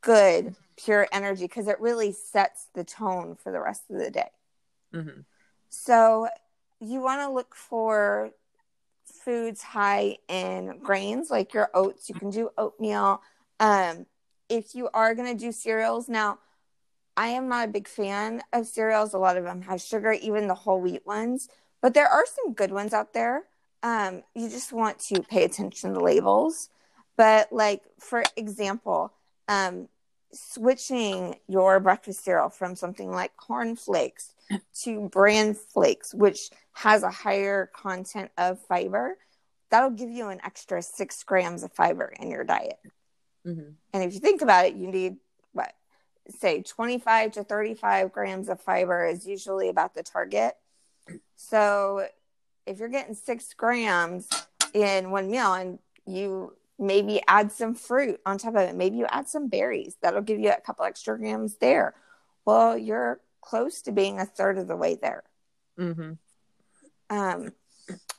good, 0.02 0.56
pure 0.78 1.08
energy 1.12 1.44
because 1.44 1.68
it 1.68 1.80
really 1.80 2.12
sets 2.12 2.68
the 2.74 2.84
tone 2.84 3.36
for 3.36 3.52
the 3.52 3.62
rest 3.62 3.84
of 3.90 3.98
the 3.98 4.12
day. 4.12 4.30
Mm-hmm. 4.94 5.22
So 5.70 6.28
you 6.80 7.02
want 7.02 7.22
to 7.22 7.30
look 7.30 7.56
for 7.56 8.32
foods 9.06 9.62
high 9.62 10.18
in 10.28 10.80
grains, 10.80 11.30
like 11.30 11.54
your 11.54 11.70
oats. 11.74 12.10
You 12.10 12.16
can 12.16 12.30
do 12.30 12.50
oatmeal. 12.58 13.22
Um, 13.60 14.06
if 14.48 14.74
you 14.74 14.90
are 14.94 15.14
going 15.16 15.38
to 15.38 15.46
do 15.46 15.52
cereals, 15.52 16.10
now 16.10 16.40
I 17.16 17.28
am 17.30 17.50
not 17.50 17.68
a 17.68 17.72
big 17.72 17.88
fan 17.88 18.42
of 18.54 18.66
cereals. 18.66 19.14
A 19.14 19.18
lot 19.18 19.38
of 19.38 19.44
them 19.44 19.62
have 19.64 19.82
sugar, 19.82 20.14
even 20.14 20.48
the 20.48 20.56
whole 20.56 20.80
wheat 20.80 21.06
ones, 21.06 21.50
but 21.82 21.94
there 21.94 22.08
are 22.08 22.26
some 22.26 22.54
good 22.54 22.72
ones 22.72 22.94
out 22.94 23.14
there. 23.14 23.44
Um, 23.84 24.24
you 24.34 24.50
just 24.50 24.74
want 24.74 25.00
to 25.00 25.22
pay 25.22 25.44
attention 25.44 25.94
to 25.94 26.00
labels. 26.00 26.70
But, 27.18 27.52
like, 27.52 27.82
for 28.00 28.24
example, 28.38 29.12
um, 29.50 29.90
switching 30.32 31.36
your 31.48 31.80
breakfast 31.80 32.24
cereal 32.24 32.50
from 32.50 32.76
something 32.76 33.12
like 33.12 33.36
corn 33.36 33.76
flakes 33.76 34.34
to 34.82 35.10
bran 35.10 35.56
flakes, 35.56 36.14
which 36.14 36.52
has 36.74 37.04
a 37.04 37.10
higher 37.10 37.70
content 37.74 38.32
of 38.38 38.60
fiber, 38.60 39.18
that'll 39.72 39.90
give 39.90 40.10
you 40.10 40.30
an 40.30 40.40
extra 40.46 40.82
six 40.82 41.24
grams 41.24 41.64
of 41.64 41.72
fiber 41.74 42.14
in 42.20 42.30
your 42.30 42.44
diet. 42.44 42.80
Mm-hmm. 43.46 43.72
And 43.94 44.04
if 44.04 44.14
you 44.14 44.20
think 44.20 44.42
about 44.42 44.66
it, 44.66 44.76
you 44.76 44.88
need 44.88 45.18
what, 45.52 45.74
say 46.30 46.62
25 46.62 47.34
to 47.34 47.44
35 47.44 48.12
grams 48.12 48.50
of 48.50 48.62
fiber 48.62 49.06
is 49.06 49.26
usually 49.26 49.70
about 49.70 49.96
the 49.96 50.04
target. 50.04 50.56
So 51.36 52.08
if 52.68 52.78
you're 52.78 52.90
getting 52.90 53.16
six 53.16 53.54
grams 53.56 54.30
in 54.74 55.10
one 55.10 55.32
meal 55.32 55.54
and 55.54 55.80
you 56.06 56.54
maybe 56.80 57.22
add 57.28 57.52
some 57.52 57.76
fruit 57.76 58.20
on 58.26 58.38
top 58.38 58.56
of 58.56 58.62
it, 58.62 58.76
maybe 58.76 58.98
you 58.98 59.06
add 59.10 59.28
some 59.28 59.48
berries, 59.48 59.98
that'll 60.02 60.22
give 60.22 60.40
you 60.40 60.50
a 60.52 60.62
couple 60.62 60.86
extra 60.86 61.18
grams 61.18 61.58
there. 61.58 61.94
Well, 62.46 62.78
you're 62.78 63.20
close 63.42 63.82
to 63.84 63.92
being 63.92 64.20
a 64.20 64.26
third 64.26 64.58
of 64.58 64.68
the 64.68 64.76
way 64.76 64.96
there. 64.96 65.24
Mm-hmm. 65.78 66.14
Um, 67.10 67.54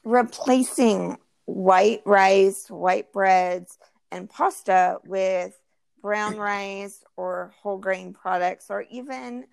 replacing 0.04 1.18
white 1.46 2.02
rice, 2.04 2.68
white 2.68 3.12
breads, 3.12 3.78
and 4.10 4.28
pasta 4.28 4.98
with 5.06 5.56
brown 6.02 6.36
rice 6.36 7.04
or 7.16 7.52
whole 7.62 7.78
grain 7.78 8.12
products, 8.12 8.66
or 8.70 8.82
even 8.90 9.44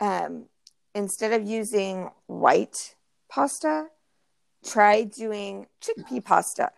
um, 0.00 0.46
instead 0.94 1.32
of 1.32 1.46
using 1.46 2.10
white 2.26 2.94
pasta, 3.28 3.86
try 4.64 5.04
doing 5.04 5.66
chickpea 5.80 6.24
pasta. 6.24 6.70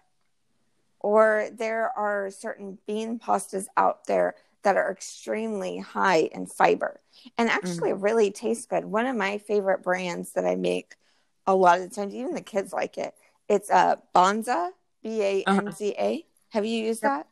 Or 1.02 1.48
there 1.52 1.90
are 1.96 2.30
certain 2.30 2.78
bean 2.86 3.18
pastas 3.18 3.66
out 3.76 4.06
there 4.06 4.36
that 4.62 4.76
are 4.76 4.92
extremely 4.92 5.78
high 5.78 6.28
in 6.32 6.46
fiber 6.46 7.00
and 7.36 7.50
actually 7.50 7.90
mm. 7.90 8.02
really 8.02 8.30
taste 8.30 8.68
good. 8.68 8.84
One 8.84 9.06
of 9.06 9.16
my 9.16 9.38
favorite 9.38 9.82
brands 9.82 10.32
that 10.32 10.46
I 10.46 10.54
make 10.54 10.94
a 11.46 11.54
lot 11.54 11.80
of 11.80 11.88
the 11.88 11.94
times, 11.94 12.14
even 12.14 12.34
the 12.34 12.40
kids 12.40 12.72
like 12.72 12.96
it. 12.96 13.14
It's 13.48 13.70
uh, 13.70 13.96
Banza, 14.14 14.70
B 15.02 15.20
A 15.22 15.42
N 15.48 15.72
Z 15.72 15.94
A. 15.98 16.14
Uh-huh. 16.14 16.18
Have 16.50 16.64
you 16.64 16.84
used 16.84 17.02
that? 17.02 17.26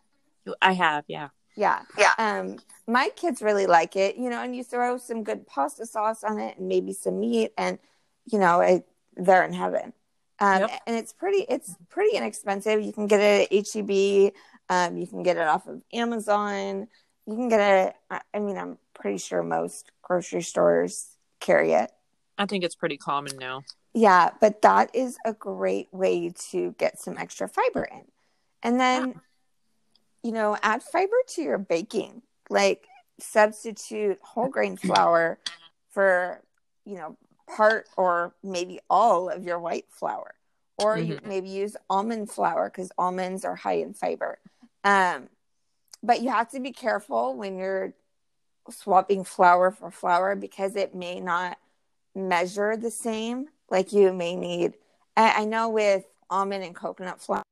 I 0.61 0.72
have, 0.72 1.04
yeah. 1.06 1.28
Yeah. 1.56 1.83
Yeah. 1.96 2.12
Um, 2.18 2.59
my 2.88 3.11
kids 3.14 3.42
really 3.42 3.66
like 3.66 3.94
it, 3.94 4.16
you 4.16 4.30
know, 4.30 4.42
and 4.42 4.56
you 4.56 4.64
throw 4.64 4.98
some 4.98 5.22
good 5.22 5.46
pasta 5.46 5.87
sauce 5.87 6.24
on 6.24 6.40
it 6.40 6.59
and 6.59 6.68
maybe 6.68 6.92
some 6.92 7.20
meat 7.20 7.52
and, 7.56 7.78
you 8.24 8.38
know, 8.38 8.61
it, 8.61 8.88
they're 9.16 9.44
in 9.44 9.52
heaven. 9.52 9.92
Um, 10.40 10.62
yep. 10.62 10.83
and 10.87 10.96
it's 10.96 11.12
pretty, 11.12 11.44
it's 11.48 11.74
pretty 11.90 12.16
inexpensive. 12.16 12.83
You 12.83 12.92
can 12.92 13.07
get 13.07 13.20
it 13.20 13.53
at 13.53 13.66
HEB. 13.72 14.33
Um, 14.68 14.96
you 14.96 15.07
can 15.07 15.22
get 15.22 15.37
it 15.37 15.46
off 15.46 15.66
of 15.66 15.83
Amazon. 15.92 16.88
You 17.26 17.37
can 17.37 17.48
get 17.48 17.61
it. 18.11 18.20
I 18.33 18.38
mean, 18.38 18.57
I'm 18.57 18.79
pretty 18.94 19.18
sure 19.18 19.42
most 19.42 19.92
grocery 20.03 20.42
stores 20.42 21.09
carry 21.40 21.72
it. 21.72 21.92
I 22.38 22.46
think 22.46 22.64
it's 22.64 22.74
pretty 22.74 22.96
common 22.96 23.37
now. 23.38 23.62
Yeah, 23.92 24.31
but 24.40 24.62
that 24.62 24.94
is 24.94 25.18
a 25.26 25.33
great 25.33 25.88
way 25.92 26.33
to 26.50 26.74
get 26.79 26.98
some 26.98 27.18
extra 27.18 27.48
fiber 27.48 27.85
in. 27.85 28.05
And 28.62 28.81
then, 28.81 29.09
yeah. 29.09 29.14
you 30.22 30.33
know, 30.33 30.57
add 30.62 30.83
fiber 30.83 31.16
to 31.29 31.42
your 31.42 31.59
baking. 31.59 32.22
Like 32.48 32.87
substitute 33.18 34.18
whole 34.22 34.48
grain 34.48 34.76
flour 34.76 35.38
for, 35.90 36.40
you 36.85 36.96
know, 36.96 37.16
part 37.55 37.87
or 37.97 38.35
maybe 38.43 38.81
all 38.89 39.29
of 39.29 39.45
your 39.45 39.59
white 39.59 39.87
flour. 39.91 40.35
Or 40.79 40.97
mm-hmm. 40.97 41.13
you 41.13 41.19
maybe 41.27 41.49
use 41.49 41.77
almond 41.91 42.31
flour 42.31 42.71
because 42.71 42.91
almonds 42.97 43.45
are 43.45 43.57
high 43.57 43.79
in 43.79 43.93
fiber. 43.93 44.39
Um, 44.83 45.29
but 46.03 46.23
you 46.23 46.31
have 46.31 46.51
to 46.53 46.61
be 46.61 46.73
careful 46.73 47.37
when 47.37 47.59
you're 47.59 47.93
swapping 48.71 49.25
flour 49.25 49.71
for 49.71 49.91
flour 49.91 50.37
because 50.37 50.77
it 50.77 50.95
may 50.95 51.21
not 51.21 51.59
measure 52.15 52.77
the 52.77 52.91
same. 52.91 53.49
Like 53.69 53.93
you 53.93 54.13
may 54.13 54.35
need, 54.37 54.75
I 55.17 55.45
know 55.45 55.69
with 55.69 56.05
almond 56.31 56.65
and 56.65 56.75
coconut 56.75 57.21
flour, 57.21 57.43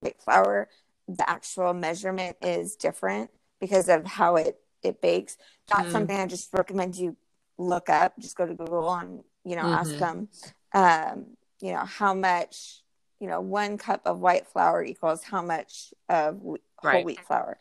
white 0.00 0.20
flour, 0.20 0.68
the 1.08 1.28
actual 1.28 1.72
measurement 1.74 2.36
is 2.42 2.76
different 2.76 3.30
because 3.60 3.88
of 3.88 4.04
how 4.04 4.36
it 4.36 4.58
it 4.82 5.00
bakes. 5.00 5.36
That's 5.68 5.88
mm. 5.88 5.92
something 5.92 6.16
I 6.16 6.26
just 6.26 6.52
recommend 6.52 6.96
you 6.96 7.16
look 7.58 7.88
up. 7.88 8.14
Just 8.18 8.36
go 8.36 8.46
to 8.46 8.54
Google 8.54 8.92
and 8.94 9.22
you 9.44 9.56
know 9.56 9.62
mm-hmm. 9.62 9.74
ask 9.74 9.96
them, 9.98 10.28
um, 10.72 11.26
you 11.60 11.72
know 11.72 11.84
how 11.84 12.14
much 12.14 12.82
you 13.20 13.28
know 13.28 13.40
one 13.40 13.78
cup 13.78 14.02
of 14.04 14.18
white 14.18 14.46
flour 14.46 14.84
equals 14.84 15.22
how 15.22 15.42
much 15.42 15.94
of 16.08 16.40
whole 16.40 16.58
right. 16.82 17.04
wheat 17.04 17.20
flour. 17.20 17.58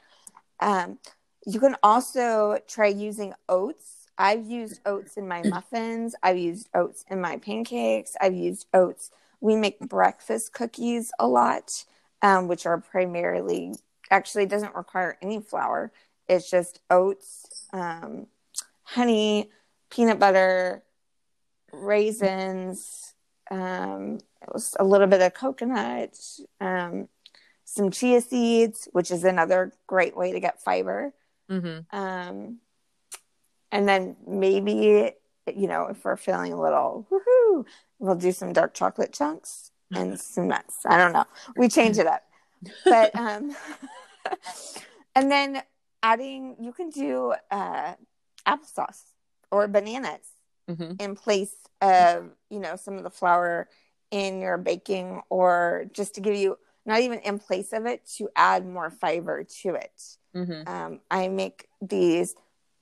Um, 0.59 0.99
you 1.45 1.59
can 1.59 1.75
also 1.81 2.59
try 2.67 2.87
using 2.87 3.33
oats. 3.49 4.07
I've 4.17 4.45
used 4.45 4.81
oats 4.85 5.17
in 5.17 5.27
my 5.27 5.41
muffins. 5.45 6.15
I've 6.21 6.37
used 6.37 6.69
oats 6.73 7.05
in 7.09 7.21
my 7.21 7.37
pancakes. 7.37 8.15
I've 8.21 8.35
used 8.35 8.67
oats. 8.73 9.11
We 9.39 9.55
make 9.55 9.79
breakfast 9.79 10.53
cookies 10.53 11.11
a 11.19 11.27
lot, 11.27 11.83
um, 12.21 12.47
which 12.47 12.65
are 12.65 12.79
primarily 12.79 13.73
actually 14.11 14.45
doesn't 14.45 14.75
require 14.75 15.17
any 15.21 15.39
flour. 15.39 15.91
It's 16.27 16.49
just 16.49 16.81
oats, 16.89 17.67
um, 17.73 18.27
honey, 18.83 19.49
peanut 19.91 20.17
butter, 20.17 20.83
raisins, 21.71 23.13
um, 23.51 24.17
a 24.79 24.83
little 24.83 25.07
bit 25.07 25.21
of 25.21 25.33
coconut, 25.33 26.17
um, 26.59 27.07
some 27.65 27.91
chia 27.91 28.21
seeds, 28.21 28.87
which 28.91 29.11
is 29.11 29.23
another 29.23 29.71
great 29.85 30.15
way 30.15 30.31
to 30.31 30.39
get 30.39 30.63
fiber. 30.63 31.13
Mm-hmm. 31.49 31.95
Um, 31.95 32.59
and 33.71 33.87
then 33.87 34.15
maybe, 34.25 35.11
you 35.53 35.67
know, 35.67 35.87
if 35.87 36.03
we're 36.03 36.17
feeling 36.17 36.53
a 36.53 36.59
little 36.59 37.07
woohoo, 37.11 37.65
we'll 37.99 38.15
do 38.15 38.31
some 38.31 38.53
dark 38.53 38.73
chocolate 38.73 39.13
chunks 39.13 39.71
and 39.93 40.19
some 40.19 40.47
nuts. 40.47 40.79
I 40.85 40.97
don't 40.97 41.13
know. 41.13 41.25
We 41.55 41.67
change 41.67 41.97
it 41.97 42.07
up. 42.07 42.23
But, 42.85 43.15
um, 43.15 43.55
and 45.15 45.29
then 45.29 45.61
adding, 46.01 46.55
you 46.59 46.71
can 46.73 46.89
do 46.89 47.33
uh, 47.51 47.93
applesauce 48.47 49.03
or 49.51 49.67
bananas 49.67 50.27
mm-hmm. 50.69 50.93
in 50.99 51.15
place 51.15 51.53
of, 51.81 52.29
you 52.49 52.59
know, 52.59 52.75
some 52.75 52.97
of 52.97 53.03
the 53.03 53.09
flour 53.09 53.67
in 54.11 54.41
your 54.41 54.57
baking 54.57 55.21
or 55.29 55.85
just 55.93 56.15
to 56.15 56.21
give 56.21 56.35
you 56.35 56.57
not 56.85 57.01
even 57.01 57.19
in 57.19 57.39
place 57.39 57.73
of 57.73 57.85
it, 57.85 58.07
to 58.17 58.29
add 58.35 58.65
more 58.65 58.89
fiber 58.89 59.43
to 59.43 59.75
it. 59.75 60.01
Mm-hmm. 60.35 60.67
Um, 60.67 60.99
I 61.09 61.27
make 61.27 61.67
these 61.81 62.35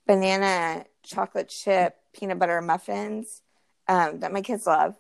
banana 0.08 0.86
chocolate 1.04 1.50
chip 1.50 1.98
peanut 2.14 2.40
butter 2.40 2.62
muffins 2.62 3.42
um, 3.88 4.22
that 4.22 4.32
my 4.32 4.42
kids 4.42 4.66
love, 4.66 4.96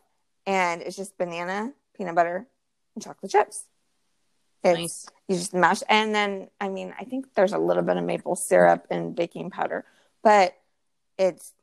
and 0.45 0.81
it's 0.81 0.97
just 0.97 1.17
banana, 1.17 1.73
peanut 1.95 2.15
butter, 2.15 2.47
and 2.95 3.03
chocolate 3.03 3.31
chips. 3.31 3.65
It's, 4.63 4.79
Nice. 4.79 5.05
You 5.27 5.35
just 5.35 5.53
mash, 5.53 5.81
and 5.87 6.13
then 6.13 6.49
I 6.59 6.67
mean, 6.67 6.93
I 6.99 7.05
think 7.05 7.33
there's 7.35 7.53
a 7.53 7.57
little 7.57 7.83
bit 7.83 7.97
of 7.97 8.03
maple 8.03 8.35
syrup 8.35 8.87
and 8.89 9.15
baking 9.15 9.51
powder, 9.51 9.85
but 10.23 10.55
it's 11.17 11.53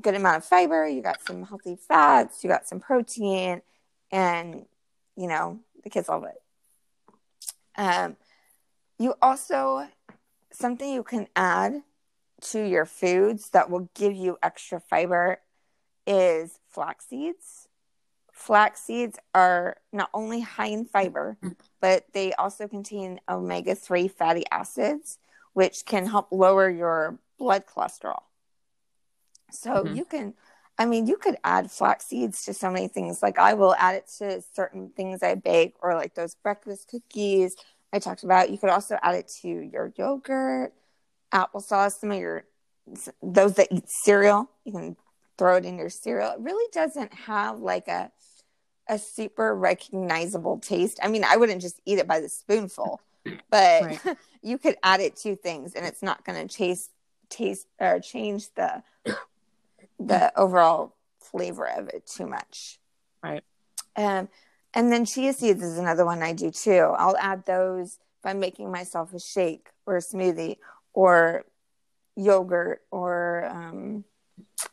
good 0.00 0.14
amount 0.14 0.38
of 0.38 0.44
fiber. 0.44 0.86
You 0.86 1.02
got 1.02 1.20
some 1.26 1.42
healthy 1.44 1.76
fats. 1.76 2.42
You 2.42 2.50
got 2.50 2.66
some 2.66 2.80
protein, 2.80 3.62
and 4.10 4.66
you 5.16 5.28
know 5.28 5.60
the 5.84 5.90
kids 5.90 6.08
love 6.08 6.24
it. 6.24 6.42
Um, 7.76 8.16
you 8.98 9.14
also 9.20 9.86
something 10.52 10.88
you 10.90 11.02
can 11.02 11.28
add 11.36 11.82
to 12.40 12.62
your 12.62 12.86
foods 12.86 13.50
that 13.50 13.70
will 13.70 13.88
give 13.94 14.14
you 14.14 14.38
extra 14.42 14.80
fiber 14.80 15.38
is 16.06 16.58
flax 16.68 17.06
seeds. 17.06 17.68
Flax 18.32 18.82
seeds 18.82 19.18
are 19.34 19.76
not 19.92 20.10
only 20.12 20.40
high 20.40 20.66
in 20.66 20.84
fiber, 20.84 21.38
but 21.80 22.04
they 22.12 22.32
also 22.34 22.68
contain 22.68 23.20
omega 23.28 23.74
3 23.74 24.08
fatty 24.08 24.44
acids, 24.50 25.18
which 25.54 25.84
can 25.86 26.06
help 26.06 26.28
lower 26.30 26.68
your 26.68 27.18
blood 27.38 27.64
cholesterol. 27.66 28.22
So 29.50 29.84
Mhm. 29.84 29.94
you 29.94 30.04
can, 30.04 30.34
I 30.78 30.86
mean, 30.86 31.06
you 31.06 31.16
could 31.16 31.36
add 31.44 31.70
flax 31.70 32.06
seeds 32.06 32.44
to 32.44 32.54
so 32.54 32.70
many 32.70 32.88
things. 32.88 33.22
Like 33.22 33.38
I 33.38 33.54
will 33.54 33.74
add 33.76 33.94
it 33.96 34.08
to 34.18 34.42
certain 34.54 34.90
things 34.96 35.22
I 35.22 35.34
bake 35.34 35.74
or 35.80 35.94
like 35.94 36.14
those 36.14 36.34
breakfast 36.34 36.88
cookies 36.88 37.56
I 37.92 37.98
talked 37.98 38.24
about. 38.24 38.50
You 38.50 38.58
could 38.58 38.70
also 38.70 38.98
add 39.02 39.14
it 39.14 39.28
to 39.42 39.48
your 39.48 39.92
yogurt, 39.96 40.74
applesauce, 41.32 41.98
some 42.00 42.10
of 42.10 42.18
your, 42.18 42.44
those 43.22 43.54
that 43.54 43.68
eat 43.70 43.88
cereal. 43.88 44.50
You 44.64 44.72
can 44.72 44.96
throw 45.38 45.56
it 45.56 45.64
in 45.64 45.78
your 45.78 45.90
cereal. 45.90 46.32
It 46.32 46.40
really 46.40 46.68
doesn't 46.72 47.12
have 47.14 47.58
like 47.60 47.88
a, 47.88 48.10
a 48.88 48.98
super 48.98 49.54
recognizable 49.54 50.58
taste. 50.58 50.98
I 51.02 51.08
mean, 51.08 51.24
I 51.24 51.36
wouldn't 51.36 51.62
just 51.62 51.80
eat 51.86 51.98
it 51.98 52.06
by 52.06 52.20
the 52.20 52.28
spoonful, 52.28 53.00
but 53.50 53.82
Right. 53.82 54.00
you 54.42 54.58
could 54.58 54.76
add 54.82 55.00
it 55.00 55.16
to 55.18 55.36
things 55.36 55.74
and 55.74 55.86
it's 55.86 56.02
not 56.02 56.24
going 56.24 56.46
to 56.46 56.54
taste 56.54 56.90
taste 57.28 57.66
or 57.80 57.98
change 58.00 58.48
the 58.54 58.82
the 59.98 60.38
overall 60.38 60.94
flavor 61.20 61.68
of 61.68 61.88
it 61.88 62.06
too 62.06 62.26
much. 62.26 62.78
Right. 63.22 63.42
Um, 63.96 64.28
and 64.74 64.92
then 64.92 65.04
chia 65.04 65.32
seeds 65.32 65.62
is 65.62 65.78
another 65.78 66.04
one 66.04 66.22
I 66.22 66.32
do 66.32 66.50
too. 66.50 66.94
I'll 66.98 67.16
add 67.16 67.46
those 67.46 67.98
if 68.18 68.26
I'm 68.26 68.40
making 68.40 68.70
myself 68.70 69.14
a 69.14 69.20
shake 69.20 69.68
or 69.86 69.96
a 69.96 70.00
smoothie 70.00 70.58
or 70.92 71.44
yogurt 72.14 72.82
or 72.90 73.46
um, 73.46 74.04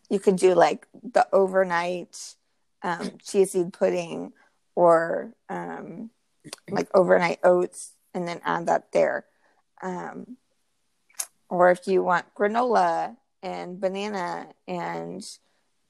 you 0.10 0.20
could 0.20 0.36
do 0.36 0.54
like 0.56 0.88
the 1.14 1.28
overnight 1.32 2.36
um, 2.82 3.12
chia 3.24 3.46
seed 3.46 3.74
pudding 3.74 4.34
or 4.76 5.34
um, 5.50 6.10
like 6.70 6.88
overnight 6.94 7.40
oats 7.44 7.94
and 8.14 8.28
then 8.28 8.42
add 8.44 8.68
that 8.68 8.92
there. 8.92 9.26
Um, 9.82 10.38
or 11.50 11.72
if 11.72 11.88
you 11.88 12.04
want 12.04 12.26
granola 12.36 13.16
and 13.44 13.80
banana 13.80 14.48
and 14.68 15.24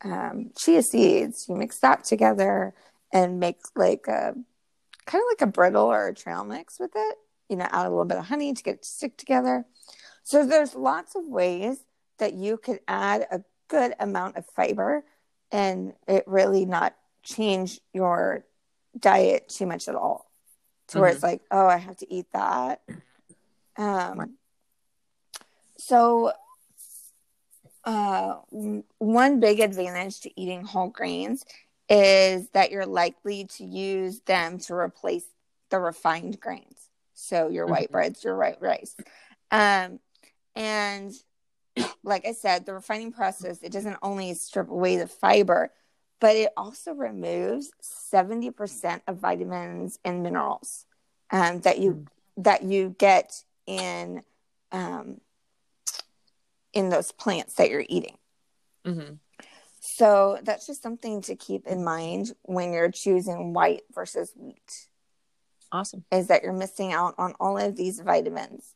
um, 0.03 0.51
chia 0.57 0.81
seeds, 0.81 1.47
you 1.47 1.55
mix 1.55 1.79
that 1.79 2.03
together 2.03 2.73
and 3.13 3.39
make 3.39 3.59
like 3.75 4.07
a 4.07 4.33
kind 5.05 5.21
of 5.21 5.27
like 5.29 5.41
a 5.41 5.51
brittle 5.51 5.85
or 5.85 6.07
a 6.07 6.13
trail 6.13 6.43
mix 6.43 6.79
with 6.79 6.91
it. 6.95 7.17
You 7.49 7.57
know, 7.57 7.67
add 7.71 7.85
a 7.85 7.89
little 7.89 8.05
bit 8.05 8.17
of 8.17 8.25
honey 8.25 8.53
to 8.53 8.63
get 8.63 8.75
it 8.75 8.83
to 8.83 8.89
stick 8.89 9.15
together. 9.15 9.65
So 10.23 10.45
there's 10.45 10.75
lots 10.75 11.15
of 11.15 11.25
ways 11.25 11.77
that 12.17 12.33
you 12.33 12.57
could 12.57 12.79
add 12.87 13.27
a 13.31 13.41
good 13.67 13.93
amount 13.99 14.37
of 14.37 14.45
fiber 14.47 15.03
and 15.51 15.93
it 16.07 16.23
really 16.25 16.65
not 16.65 16.95
change 17.21 17.79
your 17.93 18.45
diet 18.97 19.49
too 19.49 19.65
much 19.65 19.87
at 19.87 19.95
all. 19.95 20.29
To 20.89 20.99
where 20.99 21.09
it's 21.09 21.23
like, 21.23 21.41
oh, 21.49 21.65
I 21.65 21.77
have 21.77 21.97
to 21.97 22.13
eat 22.13 22.25
that. 22.33 22.81
Um, 23.77 24.35
so 25.77 26.33
uh, 27.85 28.35
one 28.99 29.39
big 29.39 29.59
advantage 29.59 30.21
to 30.21 30.41
eating 30.41 30.63
whole 30.63 30.89
grains 30.89 31.43
is 31.89 32.49
that 32.51 32.71
you're 32.71 32.85
likely 32.85 33.45
to 33.45 33.63
use 33.65 34.21
them 34.21 34.57
to 34.57 34.73
replace 34.73 35.25
the 35.69 35.79
refined 35.79 36.39
grains. 36.39 36.89
So 37.13 37.49
your 37.49 37.67
white 37.67 37.89
Mhm. 37.89 37.91
breads, 37.91 38.23
your 38.23 38.37
white 38.37 38.61
rice. 38.61 38.95
Um, 39.51 39.99
and 40.55 41.13
like 42.03 42.25
I 42.25 42.31
said, 42.31 42.65
the 42.65 42.73
refining 42.73 43.11
process, 43.11 43.61
it 43.61 43.71
doesn't 43.71 43.97
only 44.01 44.33
strip 44.33 44.69
away 44.69 44.97
the 44.97 45.07
fiber, 45.07 45.71
but 46.19 46.35
it 46.35 46.51
also 46.55 46.93
removes 46.93 47.71
70% 47.81 49.01
of 49.07 49.17
vitamins 49.17 49.99
and 50.05 50.23
minerals 50.23 50.85
um, 51.31 51.59
that 51.61 51.79
you 51.79 52.05
that 52.37 52.63
you 52.63 52.95
get 52.97 53.43
in 53.67 54.23
um, 54.71 55.21
in 56.73 56.89
those 56.89 57.11
plants 57.11 57.55
that 57.55 57.69
you're 57.69 57.85
eating. 57.87 58.17
Mm-hmm. 58.85 59.13
So 59.79 60.39
that's 60.43 60.65
just 60.65 60.81
something 60.81 61.21
to 61.23 61.35
keep 61.35 61.67
in 61.67 61.83
mind 61.83 62.33
when 62.43 62.73
you're 62.73 62.91
choosing 62.91 63.53
white 63.53 63.83
versus 63.93 64.31
wheat 64.35 64.87
Awesome. 65.71 66.05
is 66.11 66.27
that 66.27 66.43
you're 66.43 66.53
missing 66.53 66.93
out 66.93 67.15
on 67.17 67.33
all 67.39 67.57
of 67.57 67.75
these 67.75 67.99
vitamins. 67.99 68.73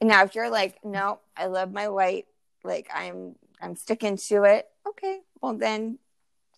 Now, 0.00 0.24
if 0.24 0.34
you're 0.34 0.50
like, 0.50 0.84
no, 0.84 1.20
I 1.36 1.46
love 1.46 1.72
my 1.72 1.88
white, 1.88 2.26
like 2.64 2.88
I'm 2.94 3.34
I'm 3.60 3.76
sticking 3.76 4.16
to 4.28 4.44
it, 4.44 4.66
okay, 4.86 5.20
well 5.40 5.54
then 5.54 5.98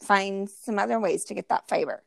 find 0.03 0.49
some 0.49 0.79
other 0.79 1.01
ways 1.01 1.25
to 1.27 1.35
get 1.35 1.49
that 1.49 1.69
fiber. 1.69 2.03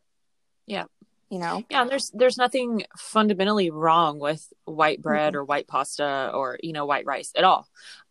Yeah. 0.66 0.86
You 1.30 1.40
know? 1.40 1.64
Yeah, 1.70 1.82
and 1.82 1.90
there's 1.90 2.10
there's 2.12 2.38
nothing 2.38 2.84
fundamentally 2.98 3.70
wrong 3.70 4.20
with 4.20 4.48
white 4.64 5.02
bread 5.02 5.36
or 5.36 5.44
white 5.44 5.68
pasta 5.68 6.32
or 6.34 6.58
you 6.64 6.72
know 6.72 6.86
white 6.86 7.06
rice 7.06 7.34
at 7.36 7.44
all. 7.44 7.68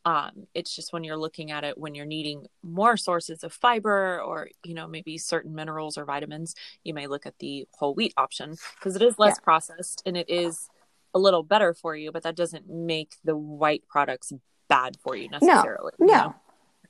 Um, 0.07 0.47
it's 0.55 0.75
just 0.75 0.93
when 0.93 1.03
you're 1.03 1.17
looking 1.17 1.51
at 1.51 1.65
it 1.65 1.77
when 1.77 1.97
you're 1.97 2.07
needing 2.07 2.47
more 2.63 2.97
sources 2.97 3.43
of 3.43 3.53
fiber 3.53 4.23
or 4.23 4.49
you 4.65 4.73
know 4.73 4.87
maybe 4.87 5.19
certain 5.19 5.53
minerals 5.53 5.99
or 5.99 6.05
vitamins, 6.05 6.55
you 6.85 6.95
may 6.95 7.09
look 7.09 7.27
at 7.27 7.39
the 7.41 7.67
whole 7.73 7.93
wheat 7.93 8.15
option 8.17 8.57
because 8.79 8.95
it 8.95 9.03
is 9.03 9.19
less 9.19 9.37
Yeah. 9.39 9.45
processed 9.45 10.03
and 10.07 10.17
it 10.17 10.31
is 10.31 10.69
a 11.13 11.19
little 11.19 11.43
better 11.43 11.75
for 11.75 11.97
you, 11.97 12.13
but 12.13 12.23
that 12.23 12.37
doesn't 12.37 12.69
make 12.69 13.17
the 13.25 13.37
white 13.37 13.83
products 13.89 14.33
bad 14.69 14.97
for 15.03 15.17
you 15.17 15.29
necessarily. 15.29 15.93
No. 15.99 16.07
know? 16.07 16.35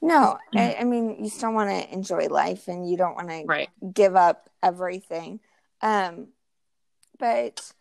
No. 0.02 0.38
I, 0.55 0.76
I 0.81 0.85
mean 0.85 1.24
you 1.24 1.31
still 1.31 1.55
want 1.55 1.70
to 1.70 1.92
enjoy 1.92 2.26
life 2.29 2.68
and 2.68 2.88
you 2.88 2.96
don't 2.98 3.14
want 3.14 3.31
to 3.31 3.46
give 3.94 4.14
up 4.14 4.50
everything. 4.62 5.40
Um, 5.81 6.29
but 7.18 7.72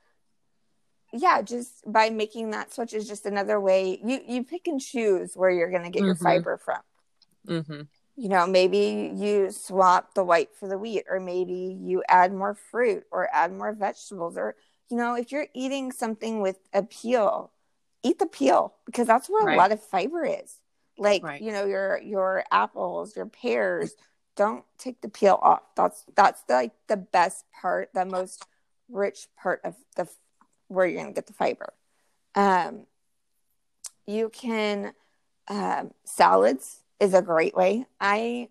yeah, 1.17 1.41
just 1.41 1.83
by 1.91 2.09
making 2.09 2.51
that 2.51 2.73
switch 2.73 2.93
is 2.93 3.07
just 3.07 3.25
another 3.25 3.59
way 3.59 3.99
you 4.03 4.19
you 4.27 4.43
pick 4.43 4.67
and 4.67 4.79
choose 4.81 5.35
where 5.35 5.49
you're 5.49 5.71
going 5.71 5.83
to 5.83 5.89
get 5.89 6.03
your 6.03 6.15
Mhm. 6.15 6.23
fiber 6.23 6.57
from. 6.57 6.81
Mm-hmm. 7.47 7.81
You 8.17 8.29
know, 8.29 8.47
maybe 8.47 9.11
you 9.15 9.51
swap 9.51 10.13
the 10.13 10.23
white 10.23 10.55
for 10.55 10.67
the 10.69 10.77
wheat, 10.77 11.05
or 11.09 11.19
maybe 11.19 11.77
you 11.81 12.03
add 12.07 12.33
more 12.33 12.53
fruit 12.55 13.05
or 13.11 13.29
add 13.33 13.51
more 13.53 13.73
vegetables, 13.73 14.37
or 14.37 14.55
you 14.89 14.97
know, 14.97 15.15
if 15.15 15.31
you're 15.31 15.47
eating 15.53 15.91
something 15.91 16.41
with 16.41 16.57
a 16.73 16.83
peel, 16.83 17.51
eat 18.03 18.19
the 18.19 18.25
peel 18.27 18.75
because 18.85 19.07
that's 19.07 19.29
where 19.29 19.45
Right. 19.45 19.55
a 19.55 19.57
lot 19.57 19.71
of 19.71 19.83
fiber 19.83 20.25
is. 20.25 20.59
Like 20.97 21.23
Right. 21.23 21.41
you 21.41 21.51
know, 21.51 21.65
your 21.65 22.01
your 22.01 22.43
apples, 22.51 23.15
your 23.15 23.25
pears, 23.25 23.95
don't 24.35 24.63
take 24.77 25.01
the 25.01 25.09
peel 25.09 25.39
off. 25.41 25.61
That's 25.75 26.05
that's 26.15 26.41
the, 26.43 26.53
like 26.53 26.73
the 26.87 26.97
best 26.97 27.45
part, 27.61 27.89
the 27.93 28.05
most 28.05 28.45
rich 28.89 29.27
part 29.41 29.61
of 29.63 29.75
the 29.97 30.07
where 30.67 30.85
you're 30.85 31.01
gonna 31.01 31.13
get 31.13 31.27
the 31.27 31.33
fiber. 31.33 31.73
Um, 32.35 32.85
you 34.05 34.29
can 34.29 34.93
um, 35.47 35.91
salads 36.03 36.81
is 36.99 37.13
a 37.13 37.21
great 37.21 37.55
way. 37.55 37.85
I 37.99 38.49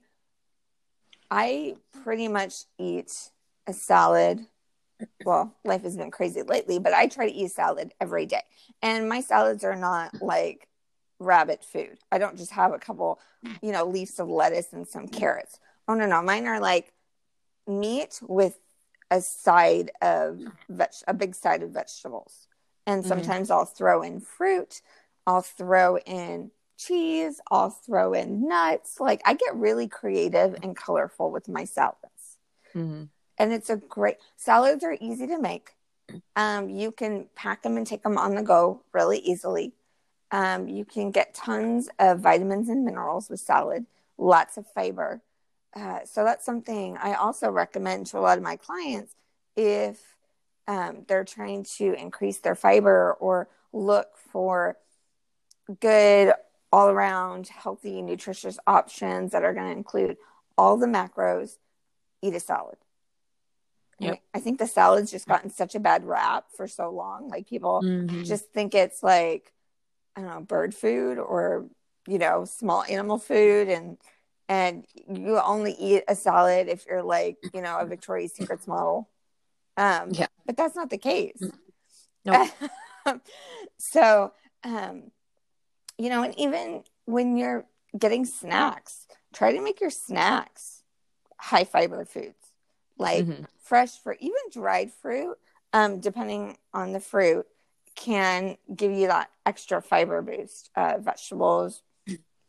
I 1.31 1.77
pretty 2.05 2.29
much 2.29 2.65
eat 2.79 3.31
a 3.67 3.73
salad. 3.73 4.47
Well, 5.25 5.55
life 5.65 5.83
has 5.83 5.97
been 5.97 6.11
crazy 6.11 6.43
lately, 6.43 6.79
but 6.79 6.93
I 6.93 7.07
try 7.07 7.29
to 7.29 7.35
eat 7.35 7.51
salad 7.51 7.93
every 8.01 8.27
day. 8.27 8.43
And 8.83 9.09
my 9.09 9.21
salads 9.21 9.65
are 9.65 9.77
not 9.77 10.23
like 10.23 10.69
rabbit 11.19 11.65
food. 11.65 11.99
I 12.13 12.19
don't 12.19 12.37
just 12.37 12.53
have 12.53 12.73
a 12.73 12.79
couple, 12.79 13.19
you 13.63 13.73
know, 13.73 13.85
leaves 13.85 14.19
of 14.21 14.29
lettuce 14.29 14.73
and 14.73 14.87
some 14.87 15.09
carrots. 15.09 15.59
Oh 15.89 15.95
no, 15.95 16.07
no, 16.07 16.23
mine 16.23 16.47
are 16.47 16.61
like 16.61 16.93
meat 17.67 18.21
with 18.23 18.59
a 19.15 19.21
side 19.21 19.93
of 20.03 20.41
veg, 20.69 20.91
a 21.07 21.15
big 21.15 21.35
side 21.37 21.63
of 21.63 21.71
vegetables. 21.71 22.49
And 22.85 23.05
Mhm. 23.05 23.09
sometimes 23.09 23.51
I'll 23.51 23.65
throw 23.65 24.03
in 24.03 24.21
fruit. 24.21 24.83
I'll 25.25 25.47
throw 25.61 25.99
in 25.99 26.51
cheese. 26.77 27.41
I'll 27.49 27.71
throw 27.71 28.13
in 28.13 28.49
nuts. 28.49 28.99
Like 28.99 29.23
I 29.25 29.35
get 29.35 29.55
really 29.55 29.87
creative 29.89 30.59
and 30.63 30.77
colorful 30.77 31.31
with 31.31 31.49
my 31.49 31.65
salads. 31.65 32.39
Mm-hmm. 32.75 33.05
And 33.39 33.53
it's 33.53 33.71
a 33.71 33.77
great 33.77 34.19
salads 34.37 34.83
are 34.83 34.97
easy 35.01 35.27
to 35.29 35.39
make. 35.39 35.77
Um, 36.35 36.69
you 36.69 36.91
can 36.91 37.29
pack 37.37 37.63
them 37.63 37.77
and 37.77 37.87
take 37.87 38.03
them 38.03 38.19
on 38.19 38.35
the 38.35 38.43
go 38.43 38.83
really 38.93 39.19
easily. 39.19 39.73
Um, 40.33 40.69
you 40.69 40.85
can 40.85 41.13
get 41.13 41.35
tons 41.35 41.89
of 42.01 42.19
vitamins 42.19 42.69
and 42.69 42.85
minerals 42.85 43.31
with 43.31 43.41
salad, 43.41 43.87
lots 44.19 44.57
of 44.57 44.67
fiber. 44.73 45.23
Uh, 45.75 46.01
so 46.05 46.25
that's 46.25 46.45
something 46.45 46.97
I 46.97 47.15
also 47.15 47.51
recommend 47.51 48.07
to 48.07 48.19
a 48.19 48.21
lot 48.21 48.39
of 48.39 48.45
my 48.45 48.57
clients 48.57 49.15
if 49.57 50.01
um, 50.69 51.05
they're 51.09 51.25
trying 51.25 51.65
to 51.79 51.95
increase 51.95 52.39
their 52.39 52.55
fiber 52.55 53.15
or 53.15 53.49
look 53.73 54.17
for 54.31 54.77
good 55.81 56.33
all 56.73 56.89
around 56.89 57.49
healthy, 57.49 58.03
nutritious 58.03 58.59
options 58.67 59.33
that 59.33 59.45
are 59.45 59.55
going 59.55 59.71
to 59.71 59.77
include 59.77 60.17
all 60.57 60.77
the 60.77 60.87
macros, 60.87 61.57
eat 62.23 62.35
a 62.35 62.41
salad. 62.41 62.77
Yep. 64.01 64.21
I 64.35 64.41
think 64.41 64.59
the 64.59 64.67
salad's 64.67 65.11
just 65.11 65.29
gotten 65.29 65.51
such 65.51 65.75
a 65.75 65.81
bad 65.81 66.05
rap 66.05 66.47
for 66.57 66.67
so 66.67 66.91
long. 66.91 67.29
Like 67.29 67.49
people 67.49 67.81
mm-hmm. 67.83 68.25
just 68.25 68.53
think 68.53 68.75
it's 68.75 69.03
like, 69.03 69.53
I 70.17 70.21
don't 70.21 70.31
know, 70.31 70.41
bird 70.41 70.75
food 70.75 71.19
or, 71.19 71.67
you 72.07 72.19
know, 72.19 72.45
small 72.45 72.85
animal 72.89 73.19
food 73.19 73.69
and 73.69 73.97
and 74.49 74.85
you 75.09 75.39
only 75.41 75.73
eat 75.73 76.05
a 76.09 76.15
salad 76.15 76.69
if 76.69 76.87
you're 76.87 77.03
like, 77.03 77.39
you 77.53 77.63
know, 77.63 77.79
a 77.79 77.87
Victoria's 77.87 78.35
Secrets 78.35 78.67
model. 78.67 79.09
Um 79.77 80.11
yeah. 80.13 80.27
but 80.47 80.57
that's 80.57 80.77
not 80.77 80.91
the 80.91 80.99
case. 80.99 81.43
No. 82.25 82.49
Nope. 83.07 83.21
so 83.79 84.33
um 84.63 85.11
you 85.99 86.11
know, 86.11 86.23
and 86.23 86.39
even 86.39 86.83
when 87.05 87.37
you're 87.37 87.65
getting 87.97 88.25
snacks, 88.25 89.07
try 89.33 89.53
to 89.53 89.61
make 89.61 89.81
your 89.81 89.91
snacks 89.91 90.83
high 91.39 91.65
fiber 91.65 92.05
foods 92.05 92.45
like 92.99 93.25
mm-hmm. 93.25 93.45
fresh 93.63 93.99
fruit, 93.99 94.19
even 94.21 94.37
dried 94.53 94.93
fruit, 94.93 95.37
um, 95.73 96.01
depending 96.01 96.57
on 96.73 96.93
the 96.93 97.01
fruit, 97.01 97.47
can 97.95 98.57
give 98.75 98.93
you 98.93 99.09
that 99.09 99.31
extra 99.47 99.81
fiber 99.81 100.23
boost. 100.23 100.71
Uh, 100.77 100.99
vegetables, 100.99 101.83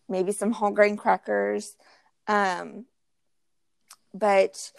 maybe 0.07 0.31
some 0.31 0.51
whole 0.51 0.71
grain 0.71 0.97
crackers. 0.97 1.75
Um, 2.27 2.85
but 4.13 4.71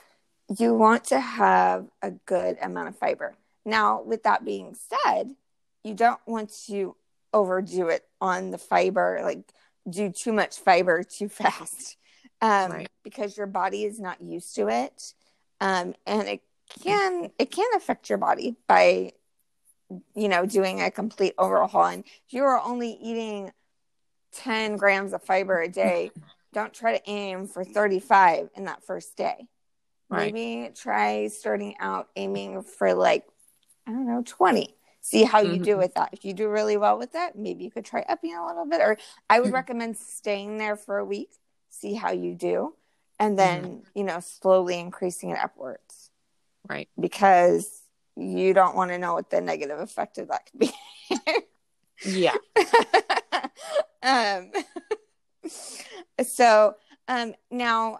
you 0.58 0.74
want 0.74 1.04
to 1.04 1.20
have 1.20 1.86
a 2.02 2.10
good 2.10 2.56
amount 2.62 2.88
of 2.88 2.96
fiber. 2.96 3.34
Now, 3.64 4.02
with 4.02 4.22
that 4.22 4.44
being 4.44 4.76
said, 5.04 5.34
you 5.82 5.94
don't 5.94 6.20
want 6.26 6.52
to 6.66 6.96
overdo 7.32 7.88
it 7.88 8.04
on 8.20 8.50
the 8.50 8.58
fiber, 8.58 9.20
like 9.22 9.40
do 9.88 10.10
too 10.10 10.32
much 10.32 10.58
fiber 10.58 11.02
too 11.08 11.28
fast, 11.28 11.96
um, 12.40 12.72
right. 12.72 12.88
because 13.04 13.36
your 13.36 13.46
body 13.46 13.84
is 13.84 14.00
not 14.00 14.20
used 14.20 14.54
to 14.56 14.68
it, 14.68 15.14
um, 15.60 15.94
and 16.06 16.28
it 16.28 16.40
can 16.82 17.30
it 17.38 17.50
can 17.50 17.68
affect 17.76 18.08
your 18.08 18.18
body 18.18 18.56
by 18.66 19.12
you 20.14 20.28
know 20.28 20.46
doing 20.46 20.80
a 20.80 20.90
complete 20.90 21.34
overhaul. 21.38 21.84
And 21.84 22.04
if 22.04 22.32
you 22.32 22.44
are 22.44 22.60
only 22.60 22.90
eating 22.90 23.52
ten 24.36 24.76
grams 24.76 25.12
of 25.12 25.22
fiber 25.22 25.60
a 25.60 25.68
day, 25.68 26.10
don't 26.52 26.72
try 26.72 26.96
to 26.96 27.10
aim 27.10 27.46
for 27.46 27.64
thirty 27.64 28.00
five 28.00 28.48
in 28.54 28.64
that 28.64 28.84
first 28.84 29.16
day. 29.16 29.46
Right. 30.08 30.32
Maybe 30.32 30.72
try 30.74 31.28
starting 31.28 31.74
out 31.80 32.08
aiming 32.16 32.62
for 32.62 32.94
like 32.94 33.24
I 33.86 33.90
don't 33.90 34.06
know 34.06 34.22
twenty 34.24 34.76
see 35.06 35.22
how 35.22 35.40
you 35.40 35.52
mm-hmm. 35.52 35.62
do 35.62 35.76
with 35.76 35.94
that. 35.94 36.10
If 36.12 36.24
you 36.24 36.34
do 36.34 36.48
really 36.48 36.76
well 36.76 36.98
with 36.98 37.12
that, 37.12 37.38
maybe 37.38 37.62
you 37.62 37.70
could 37.70 37.84
try 37.84 38.04
upping 38.08 38.34
a 38.34 38.44
little 38.44 38.66
bit. 38.66 38.80
Or 38.80 38.98
I 39.30 39.38
would 39.38 39.46
mm-hmm. 39.46 39.54
recommend 39.62 39.96
staying 39.96 40.58
there 40.58 40.74
for 40.74 40.98
a 40.98 41.04
week, 41.04 41.30
see 41.68 41.94
how 41.94 42.10
you 42.10 42.34
do, 42.34 42.74
and 43.20 43.38
then, 43.38 43.62
mm-hmm. 43.62 43.78
you 43.94 44.02
know, 44.02 44.18
slowly 44.18 44.80
increasing 44.80 45.30
it 45.30 45.38
upwards. 45.38 46.10
Right. 46.68 46.88
Because 46.98 47.82
you 48.16 48.52
don't 48.52 48.74
want 48.74 48.90
to 48.90 48.98
know 48.98 49.14
what 49.14 49.30
the 49.30 49.40
negative 49.40 49.78
effect 49.78 50.18
of 50.18 50.28
that 50.28 50.50
could 50.50 50.58
be. 50.58 50.72
yeah. 52.04 52.34
um, 54.06 54.52
so 56.24 56.74
um, 57.08 57.34
now 57.50 57.98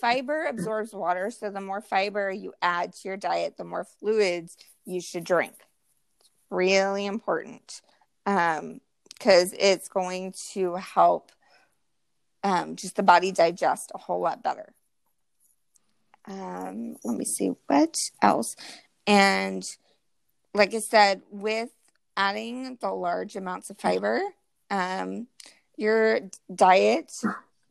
fiber 0.00 0.44
absorbs 0.44 0.92
water. 0.92 1.30
So 1.30 1.50
the 1.50 1.60
more 1.60 1.80
fiber 1.80 2.30
you 2.30 2.52
add 2.60 2.92
to 2.92 3.08
your 3.08 3.16
diet, 3.16 3.56
the 3.56 3.64
more 3.64 3.84
fluids 3.84 4.56
you 4.84 5.00
should 5.00 5.24
drink 5.24 5.54
It's 6.20 6.30
really 6.50 7.06
important 7.06 7.80
because 8.24 9.52
um, 9.52 9.58
it's 9.58 9.88
going 9.88 10.34
to 10.52 10.74
help 10.74 11.32
um, 12.42 12.76
just 12.76 12.96
the 12.96 13.02
body 13.02 13.32
digest 13.32 13.92
a 13.94 13.98
whole 13.98 14.20
lot 14.20 14.42
better. 14.42 14.74
Um, 16.26 16.96
let 17.04 17.16
me 17.16 17.24
see 17.24 17.52
what 17.66 17.98
else. 18.20 18.56
And 19.06 19.66
like 20.52 20.74
I 20.74 20.80
said, 20.80 21.22
with 21.30 21.70
adding 22.16 22.78
the 22.80 22.90
large 22.90 23.36
amounts 23.36 23.70
of 23.70 23.78
fiber, 23.78 24.20
um, 24.70 25.26
your 25.76 26.20
diet 26.54 27.12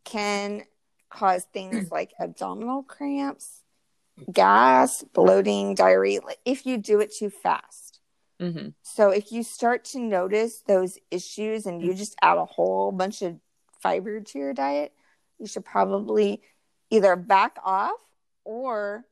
can 0.04 0.64
cause 1.10 1.46
things 1.54 1.92
like 1.92 2.12
abdominal 2.20 2.84
cramps, 2.84 3.62
gas, 4.32 5.04
bloating, 5.14 5.76
diarrhea, 5.76 6.20
if 6.46 6.66
you 6.66 6.78
do 6.78 7.00
it 7.00 7.14
too 7.14 7.30
fast. 7.30 8.00
Mm-hmm. 8.42 8.70
So 8.82 9.12
if 9.12 9.32
you 9.32 9.44
start 9.44 9.86
to 9.86 10.00
notice 10.00 10.64
those 10.68 10.98
issues 11.12 11.66
and 11.66 11.82
you 11.82 11.94
just 11.94 12.16
add 12.22 12.38
a 12.38 12.46
whole 12.46 12.92
bunch 12.92 13.22
of 13.22 13.38
fiber 13.82 14.20
to 14.20 14.40
your 14.40 14.54
diet, 14.54 14.92
you 15.40 15.48
should 15.48 15.66
probably 15.66 16.42
either 16.90 17.16
back 17.16 17.58
off 17.64 18.00
or 18.44 19.06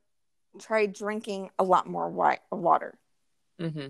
try 0.59 0.85
drinking 0.85 1.49
a 1.57 1.63
lot 1.63 1.87
more 1.87 2.09
water. 2.51 2.97
Mm-hmm. 3.59 3.87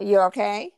You 0.00 0.20
okay? 0.22 0.72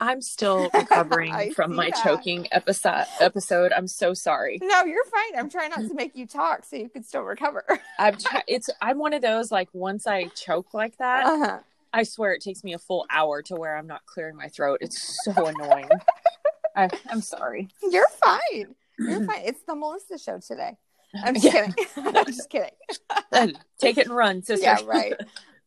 I'm 0.00 0.20
still 0.20 0.70
recovering 0.74 1.52
from 1.52 1.74
my 1.74 1.90
that. 1.90 2.02
choking 2.02 2.46
episode. 2.52 3.06
Episode. 3.20 3.72
I'm 3.72 3.88
so 3.88 4.14
sorry. 4.14 4.58
No, 4.62 4.84
you're 4.84 5.04
fine. 5.04 5.38
I'm 5.38 5.48
trying 5.48 5.70
not 5.70 5.80
to 5.80 5.94
make 5.94 6.16
you 6.16 6.26
talk 6.26 6.64
so 6.64 6.76
you 6.76 6.88
can 6.88 7.02
still 7.02 7.22
recover. 7.22 7.64
I'm. 7.98 8.16
Try- 8.16 8.42
it's. 8.46 8.70
I'm 8.80 8.98
one 8.98 9.12
of 9.12 9.22
those 9.22 9.50
like 9.50 9.68
once 9.72 10.06
I 10.06 10.24
choke 10.28 10.74
like 10.74 10.96
that, 10.98 11.26
uh-huh. 11.26 11.58
I 11.92 12.02
swear 12.02 12.32
it 12.32 12.42
takes 12.42 12.64
me 12.64 12.74
a 12.74 12.78
full 12.78 13.06
hour 13.10 13.42
to 13.42 13.54
where 13.54 13.76
I'm 13.76 13.86
not 13.86 14.04
clearing 14.06 14.36
my 14.36 14.48
throat. 14.48 14.78
It's 14.80 15.24
so 15.24 15.46
annoying. 15.46 15.88
I, 16.76 16.90
am 17.10 17.20
sorry. 17.20 17.68
You're 17.82 18.08
fine. 18.08 18.74
You're 18.98 19.24
fine. 19.24 19.42
It's 19.44 19.62
the 19.62 19.76
Melissa 19.76 20.18
show 20.18 20.40
today. 20.40 20.76
I'm 21.22 21.34
just 21.34 21.46
yeah. 21.46 21.70
kidding. 21.70 22.16
I'm 22.16 22.26
just 22.26 22.50
kidding. 22.50 23.54
Take 23.78 23.98
it 23.98 24.06
and 24.06 24.16
run, 24.16 24.42
sister. 24.42 24.64
Yeah, 24.64 24.78
right. 24.84 25.14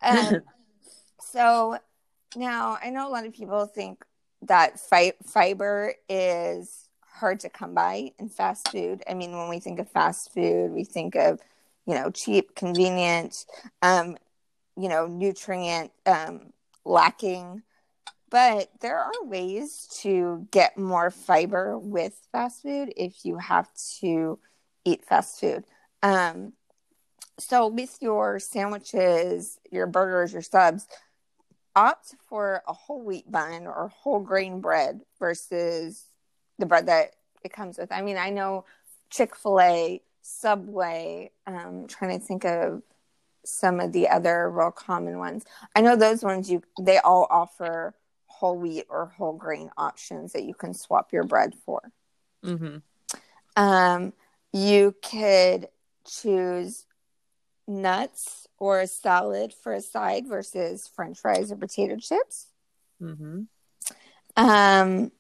Um, 0.02 0.42
so 1.22 1.78
now 2.36 2.78
I 2.84 2.90
know 2.90 3.08
a 3.08 3.12
lot 3.12 3.26
of 3.26 3.34
people 3.34 3.66
think 3.66 4.04
that 4.44 4.80
fi- 4.80 5.14
fiber 5.26 5.94
is 6.08 6.90
hard 7.02 7.40
to 7.42 7.50
come 7.50 7.74
by 7.74 8.12
in 8.20 8.30
fast 8.30 8.70
food. 8.72 9.04
I 9.10 9.14
mean, 9.14 9.32
when 9.32 9.50
we 9.50 9.60
think 9.60 9.80
of 9.80 9.90
fast 9.90 10.34
food, 10.34 10.72
we 10.72 10.84
think 10.84 11.16
of 11.16 11.40
you 11.86 11.96
know 11.96 12.12
cheap, 12.12 12.56
convenient. 12.56 13.46
Um, 13.82 14.18
you 14.78 14.88
know, 14.88 15.08
nutrient 15.08 15.92
um, 16.06 16.54
lacking. 16.86 17.64
But 18.30 18.70
there 18.82 19.00
are 19.00 19.24
ways 19.24 19.88
to 20.02 20.48
get 20.52 20.78
more 20.78 21.10
fiber 21.10 21.78
with 21.78 22.28
fast 22.32 22.62
food 22.62 22.94
if 22.96 23.26
you 23.26 23.38
have 23.38 23.70
to 24.00 24.38
eat 24.86 25.04
fast 25.04 25.40
food. 25.40 25.66
Um, 26.04 26.54
so, 27.40 27.68
with 27.68 27.98
your 28.02 28.40
sandwiches, 28.40 29.60
your 29.72 29.88
burgers, 29.88 30.34
your 30.34 30.42
subs, 30.42 30.88
opt 31.78 32.16
for 32.28 32.64
a 32.68 32.74
whole 32.74 33.04
wheat 33.04 33.32
bun 33.32 33.68
or 33.68 33.92
whole 33.96 34.20
grain 34.20 34.62
bread 34.62 35.02
versus 35.20 36.06
the 36.58 36.66
bread 36.66 36.88
that 36.88 37.12
it 37.44 37.54
comes 37.54 37.78
with. 37.78 37.92
I 37.92 38.02
mean, 38.02 38.18
I 38.18 38.32
know 38.32 38.66
Chick 39.12 39.36
fil 39.36 39.62
A, 39.62 40.02
Subway, 40.24 41.30
um, 41.46 41.86
trying 41.88 42.20
to 42.20 42.26
think 42.26 42.46
of 42.46 42.82
some 43.46 43.80
of 43.80 43.94
the 43.94 44.10
other 44.10 44.50
real 44.50 44.72
common 44.72 45.20
ones. 45.20 45.46
I 45.76 45.82
know 45.82 45.96
those 45.96 46.24
ones 46.24 46.50
you 46.50 46.64
they 46.82 46.98
all 46.98 47.28
offer 47.30 47.94
whole 48.26 48.58
wheat 48.58 48.86
or 48.90 49.06
whole 49.16 49.34
grain 49.34 49.70
options 49.78 50.34
that 50.34 50.44
you 50.44 50.56
can 50.56 50.74
swap 50.74 51.14
your 51.14 51.24
bread 51.24 51.54
for. 51.64 51.92
Mm-hmm. 52.44 52.78
Um, 53.56 54.14
you 54.52 54.96
could 55.04 55.70
choose 56.06 56.87
nuts 57.68 58.48
or 58.60 58.80
a 58.80 58.88
salad 58.88 59.54
for 59.54 59.74
a 59.74 59.82
side 59.82 60.28
versus 60.28 60.90
French 60.96 61.20
fries 61.20 61.52
or 61.52 61.58
potato 61.58 61.98
chips. 61.98 62.48
Mm-hmm. 63.02 63.44
Um, 64.36 65.12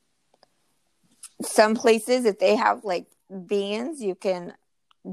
some 1.41 1.75
places, 1.75 2.25
if 2.25 2.39
they 2.39 2.55
have 2.55 2.83
like 2.83 3.07
beans, 3.47 4.01
you 4.01 4.15
can 4.15 4.53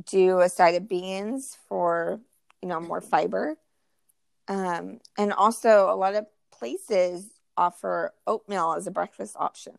do 0.06 0.40
a 0.40 0.48
side 0.48 0.74
of 0.74 0.88
beans 0.88 1.56
for 1.68 2.20
you 2.62 2.68
know 2.68 2.80
more 2.80 3.00
fiber 3.00 3.56
um, 4.48 4.98
and 5.16 5.32
also 5.32 5.90
a 5.90 5.96
lot 5.96 6.14
of 6.14 6.26
places 6.50 7.28
offer 7.56 8.12
oatmeal 8.26 8.74
as 8.76 8.86
a 8.86 8.90
breakfast 8.90 9.36
option 9.38 9.74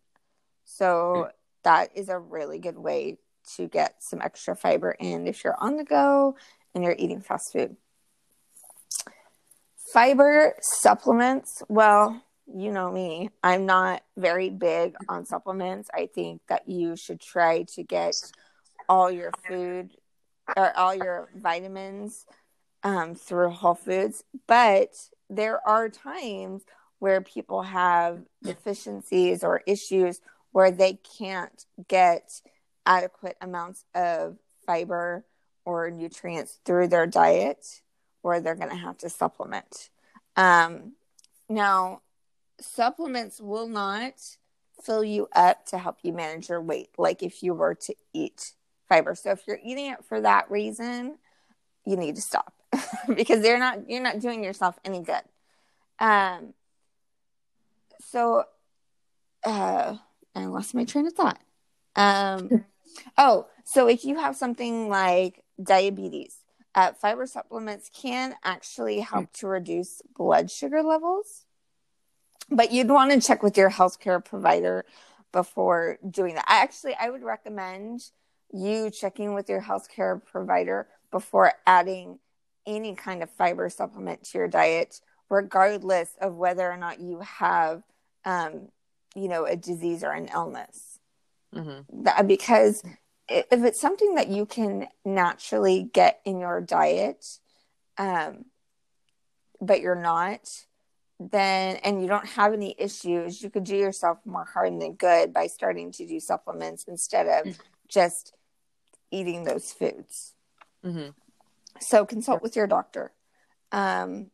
so 0.63 1.29
that 1.63 1.89
is 1.95 2.09
a 2.09 2.17
really 2.17 2.59
good 2.59 2.77
way 2.77 3.17
to 3.55 3.67
get 3.67 4.01
some 4.01 4.21
extra 4.21 4.55
fiber 4.55 4.91
in 4.91 5.27
if 5.27 5.43
you're 5.43 5.57
on 5.59 5.77
the 5.77 5.83
go 5.83 6.35
and 6.75 6.83
you're 6.83 6.95
eating 6.99 7.21
fast 7.21 7.51
food 7.51 7.75
fiber 9.95 10.53
supplements, 10.59 11.63
well, 11.69 12.21
you 12.53 12.69
know 12.69 12.91
me, 12.91 13.29
I'm 13.41 13.65
not 13.65 14.03
very 14.17 14.49
big 14.49 14.93
on 15.07 15.25
supplements. 15.25 15.89
I 15.93 16.09
think 16.13 16.41
that 16.49 16.67
you 16.67 16.97
should 16.97 17.21
try 17.21 17.63
to 17.75 17.83
get 17.83 18.13
all 18.89 19.09
your 19.09 19.31
food 19.47 19.91
or 20.57 20.77
all 20.77 20.93
your 20.93 21.29
vitamins 21.33 22.25
um, 22.83 23.15
through 23.15 23.51
Whole 23.51 23.73
Foods. 23.73 24.21
But 24.47 24.89
there 25.29 25.65
are 25.65 25.87
times 25.87 26.63
where 26.99 27.21
people 27.21 27.61
have 27.61 28.19
deficiencies 28.43 29.45
or 29.45 29.63
issues 29.65 30.19
where 30.51 30.71
they 30.71 30.99
can't 31.17 31.65
get 31.87 32.29
adequate 32.85 33.37
amounts 33.39 33.85
of 33.95 34.35
fiber 34.65 35.23
or 35.65 35.89
nutrients 35.89 36.59
through 36.65 36.87
their 36.87 37.07
diet, 37.07 37.81
or 38.23 38.39
they're 38.39 38.55
going 38.55 38.69
to 38.69 38.75
have 38.75 38.97
to 38.99 39.09
supplement. 39.09 39.89
Um, 40.35 40.93
now, 41.49 42.01
supplements 42.59 43.41
will 43.41 43.67
not 43.67 44.13
fill 44.81 45.03
you 45.03 45.27
up 45.35 45.65
to 45.67 45.77
help 45.77 45.97
you 46.03 46.13
manage 46.13 46.49
your 46.49 46.61
weight, 46.61 46.89
like 46.97 47.23
if 47.23 47.43
you 47.43 47.53
were 47.53 47.75
to 47.75 47.95
eat 48.13 48.53
fiber. 48.87 49.15
So 49.15 49.31
if 49.31 49.41
you're 49.47 49.59
eating 49.63 49.87
it 49.87 50.03
for 50.05 50.21
that 50.21 50.49
reason, 50.51 51.17
you 51.85 51.97
need 51.97 52.15
to 52.15 52.21
stop 52.21 52.53
because 53.15 53.41
they're 53.41 53.59
not 53.59 53.89
you're 53.89 54.01
not 54.01 54.19
doing 54.19 54.43
yourself 54.43 54.77
any 54.83 55.01
good. 55.01 55.21
Um 55.99 56.53
so 58.11 58.43
uh 59.43 59.95
I 60.35 60.45
lost 60.45 60.75
my 60.75 60.85
train 60.85 61.07
of 61.07 61.13
thought. 61.13 61.39
Um 61.95 62.65
oh, 63.17 63.47
so 63.63 63.87
if 63.87 64.03
you 64.05 64.17
have 64.17 64.35
something 64.35 64.89
like 64.89 65.43
diabetes, 65.61 66.37
uh, 66.73 66.91
fiber 66.93 67.25
supplements 67.25 67.89
can 67.93 68.35
actually 68.43 68.99
help 68.99 69.31
to 69.33 69.47
reduce 69.47 70.01
blood 70.15 70.51
sugar 70.51 70.83
levels. 70.83 71.45
But 72.49 72.71
you'd 72.71 72.89
want 72.89 73.11
to 73.11 73.21
check 73.25 73.41
with 73.41 73.57
your 73.57 73.71
healthcare 73.71 74.23
provider 74.23 74.85
before 75.31 75.97
doing 76.07 76.35
that. 76.35 76.45
I 76.47 76.61
actually 76.61 76.95
I 76.99 77.09
would 77.09 77.23
recommend 77.23 78.09
you 78.53 78.89
checking 78.89 79.33
with 79.33 79.49
your 79.49 79.61
healthcare 79.61 80.23
provider 80.23 80.87
before 81.11 81.53
adding 81.65 82.19
any 82.65 82.95
kind 82.95 83.23
of 83.23 83.29
fiber 83.29 83.69
supplement 83.69 84.23
to 84.23 84.37
your 84.37 84.47
diet, 84.47 85.01
regardless 85.29 86.15
of 86.21 86.35
whether 86.35 86.69
or 86.69 86.77
not 86.77 86.99
you 86.99 87.19
have, 87.21 87.83
um, 88.25 88.69
you 89.15 89.27
know, 89.27 89.45
a 89.45 89.55
disease 89.55 90.03
or 90.03 90.11
an 90.11 90.29
illness. 90.33 90.99
Mm-hmm. 91.53 92.03
That, 92.03 92.27
because 92.27 92.83
if 93.27 93.63
it's 93.63 93.81
something 93.81 94.15
that 94.15 94.29
you 94.29 94.45
can 94.45 94.87
naturally 95.03 95.89
get 95.91 96.21
in 96.25 96.39
your 96.39 96.61
diet, 96.61 97.25
um, 97.97 98.45
but 99.61 99.81
you're 99.81 99.95
not, 99.95 100.47
then 101.19 101.77
and 101.77 102.01
you 102.01 102.07
don't 102.07 102.27
have 102.27 102.53
any 102.53 102.75
issues, 102.77 103.41
you 103.41 103.49
could 103.49 103.63
do 103.63 103.75
yourself 103.75 104.19
more 104.25 104.45
harm 104.45 104.79
than 104.79 104.93
good 104.93 105.33
by 105.33 105.47
starting 105.47 105.91
to 105.93 106.05
do 106.05 106.19
supplements 106.19 106.85
instead 106.87 107.25
of 107.25 107.53
mm-hmm. 107.53 107.61
just 107.87 108.33
eating 109.11 109.43
those 109.43 109.71
foods. 109.71 110.33
Mm-hmm. 110.85 111.09
So 111.79 112.05
consult 112.05 112.41
with 112.41 112.55
your 112.55 112.67
doctor. 112.67 113.11
Um, 113.71 114.31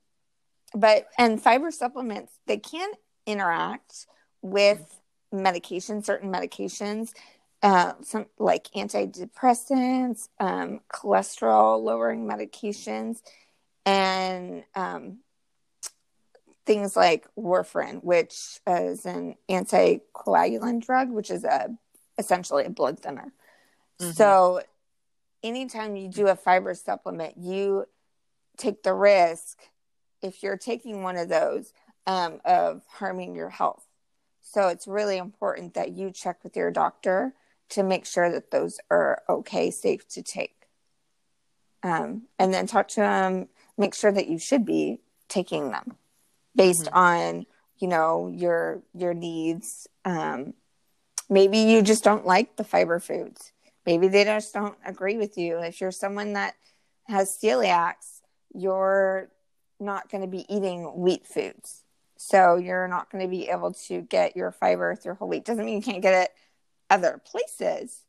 but 0.73 1.07
and 1.17 1.41
fiber 1.41 1.71
supplements 1.71 2.31
they 2.47 2.57
can 2.57 2.91
interact 3.25 4.07
with 4.41 4.99
medication, 5.31 6.03
certain 6.03 6.31
medications, 6.31 7.13
uh, 7.63 7.93
some 8.01 8.25
like 8.39 8.69
antidepressants, 8.75 10.29
um, 10.39 10.79
cholesterol 10.91 11.81
lowering 11.81 12.27
medications, 12.27 13.21
and 13.85 14.63
um, 14.75 15.19
things 16.65 16.95
like 16.95 17.27
warfarin, 17.37 18.03
which 18.03 18.59
is 18.67 19.05
an 19.05 19.35
anticoagulant 19.49 20.85
drug, 20.85 21.09
which 21.11 21.29
is 21.29 21.43
a 21.43 21.69
essentially 22.17 22.65
a 22.65 22.69
blood 22.69 22.99
thinner. 22.99 23.33
Mm-hmm. 23.99 24.11
So 24.11 24.61
anytime 25.43 25.95
you 25.95 26.09
do 26.09 26.27
a 26.27 26.35
fiber 26.35 26.73
supplement, 26.73 27.37
you 27.37 27.85
take 28.57 28.83
the 28.83 28.93
risk 28.93 29.59
if 30.21 30.43
you're 30.43 30.57
taking 30.57 31.03
one 31.03 31.17
of 31.17 31.29
those 31.29 31.73
um, 32.07 32.39
of 32.45 32.83
harming 32.87 33.35
your 33.35 33.49
health. 33.49 33.85
So 34.41 34.67
it's 34.67 34.87
really 34.87 35.17
important 35.17 35.75
that 35.75 35.91
you 35.91 36.11
check 36.11 36.43
with 36.43 36.55
your 36.55 36.71
doctor 36.71 37.33
to 37.71 37.83
make 37.83 38.05
sure 38.05 38.31
that 38.31 38.51
those 38.51 38.79
are 38.89 39.21
okay, 39.27 39.71
safe 39.71 40.07
to 40.09 40.21
take. 40.21 40.55
Um, 41.83 42.23
and 42.37 42.53
then 42.53 42.67
talk 42.67 42.89
to 42.89 43.01
them, 43.01 43.47
make 43.77 43.95
sure 43.95 44.11
that 44.11 44.27
you 44.27 44.37
should 44.37 44.65
be 44.65 44.99
taking 45.27 45.71
them 45.71 45.97
based 46.55 46.85
mm-hmm. 46.85 46.97
on, 46.97 47.45
you 47.79 47.87
know, 47.87 48.27
your 48.27 48.83
your 48.93 49.13
needs. 49.13 49.87
Um, 50.05 50.53
maybe 51.29 51.59
you 51.59 51.81
just 51.81 52.03
don't 52.03 52.25
like 52.25 52.55
the 52.55 52.63
fiber 52.63 52.99
foods 52.99 53.51
maybe 53.85 54.07
they 54.07 54.23
just 54.23 54.53
don't 54.53 54.77
agree 54.85 55.17
with 55.17 55.37
you. 55.37 55.59
If 55.59 55.81
you're 55.81 55.91
someone 55.91 56.33
that 56.33 56.55
has 57.07 57.37
celiacs, 57.41 58.21
you're 58.53 59.29
not 59.79 60.09
going 60.09 60.21
to 60.21 60.27
be 60.27 60.45
eating 60.53 60.83
wheat 60.95 61.25
foods. 61.25 61.83
So 62.17 62.55
you're 62.55 62.87
not 62.87 63.09
going 63.09 63.23
to 63.23 63.29
be 63.29 63.49
able 63.49 63.73
to 63.87 64.01
get 64.01 64.35
your 64.35 64.51
fiber 64.51 64.95
through 64.95 65.15
whole 65.15 65.27
wheat. 65.27 65.45
Doesn't 65.45 65.65
mean 65.65 65.77
you 65.77 65.81
can't 65.81 66.03
get 66.03 66.13
it 66.13 66.31
other 66.91 67.19
places, 67.25 68.03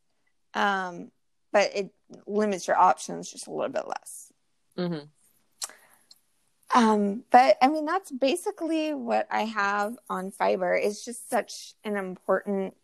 um, 0.53 1.09
but 1.51 1.71
it 1.75 1.89
limits 2.27 2.67
your 2.67 2.77
options 2.77 3.31
just 3.31 3.47
a 3.47 3.51
little 3.51 3.71
bit 3.71 3.87
less. 3.87 4.31
Mm-hmm. 4.77 5.05
Um, 6.75 7.23
but 7.31 7.57
I 7.61 7.67
mean, 7.67 7.85
that's 7.85 8.11
basically 8.11 8.93
what 8.93 9.27
I 9.31 9.43
have 9.43 9.97
on 10.09 10.31
fiber. 10.31 10.75
It's 10.75 11.05
just 11.05 11.29
such 11.29 11.73
an 11.83 11.97
important 11.97 12.75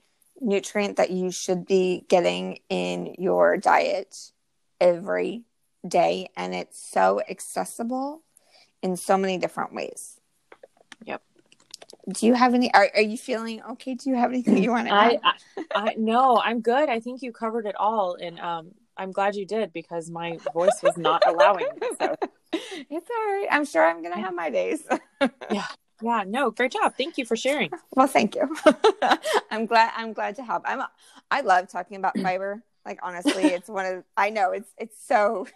nutrient 0.41 0.97
that 0.97 1.11
you 1.11 1.31
should 1.31 1.65
be 1.65 2.05
getting 2.07 2.59
in 2.69 3.15
your 3.17 3.57
diet 3.57 4.31
every 4.79 5.43
day 5.87 6.29
and 6.35 6.53
it's 6.53 6.79
so 6.79 7.21
accessible 7.29 8.21
in 8.81 8.95
so 8.95 9.17
many 9.17 9.37
different 9.37 9.73
ways 9.73 10.19
yep 11.03 11.21
do 12.13 12.25
you 12.25 12.33
have 12.33 12.53
any 12.53 12.73
are, 12.73 12.89
are 12.95 13.01
you 13.01 13.17
feeling 13.17 13.61
okay 13.63 13.93
do 13.93 14.09
you 14.09 14.15
have 14.15 14.31
anything 14.31 14.57
you 14.57 14.71
want 14.71 14.87
to 14.87 14.93
add 14.93 15.19
I, 15.23 15.33
I, 15.75 15.95
no 15.97 16.39
i'm 16.43 16.61
good 16.61 16.89
i 16.89 16.99
think 16.99 17.21
you 17.21 17.31
covered 17.31 17.65
it 17.65 17.75
all 17.75 18.15
and 18.15 18.39
um 18.39 18.71
i'm 18.97 19.11
glad 19.11 19.35
you 19.35 19.45
did 19.45 19.73
because 19.73 20.09
my 20.09 20.37
voice 20.53 20.79
was 20.81 20.97
not 20.97 21.23
allowing 21.27 21.67
it, 21.81 21.97
so. 21.99 22.15
it's 22.53 23.09
all 23.09 23.25
right 23.33 23.47
i'm 23.51 23.65
sure 23.65 23.85
i'm 23.85 24.01
gonna 24.01 24.21
have 24.21 24.33
my 24.33 24.49
days 24.49 24.83
yeah 25.51 25.65
yeah, 26.01 26.23
no, 26.25 26.51
great 26.51 26.71
job. 26.71 26.93
Thank 26.97 27.17
you 27.17 27.25
for 27.25 27.35
sharing. 27.35 27.71
Well, 27.95 28.07
thank 28.07 28.35
you. 28.35 28.55
I'm 29.51 29.65
glad 29.65 29.91
I'm 29.95 30.13
glad 30.13 30.35
to 30.37 30.43
help. 30.43 30.63
I'm 30.65 30.81
I 31.29 31.41
love 31.41 31.67
talking 31.67 31.97
about 31.97 32.17
fiber. 32.23 32.63
Like 32.85 32.99
honestly, 33.03 33.43
it's 33.43 33.67
one 33.67 33.85
of 33.85 34.03
I 34.15 34.29
know 34.29 34.51
it's 34.51 34.71
it's 34.77 34.95
so 35.05 35.47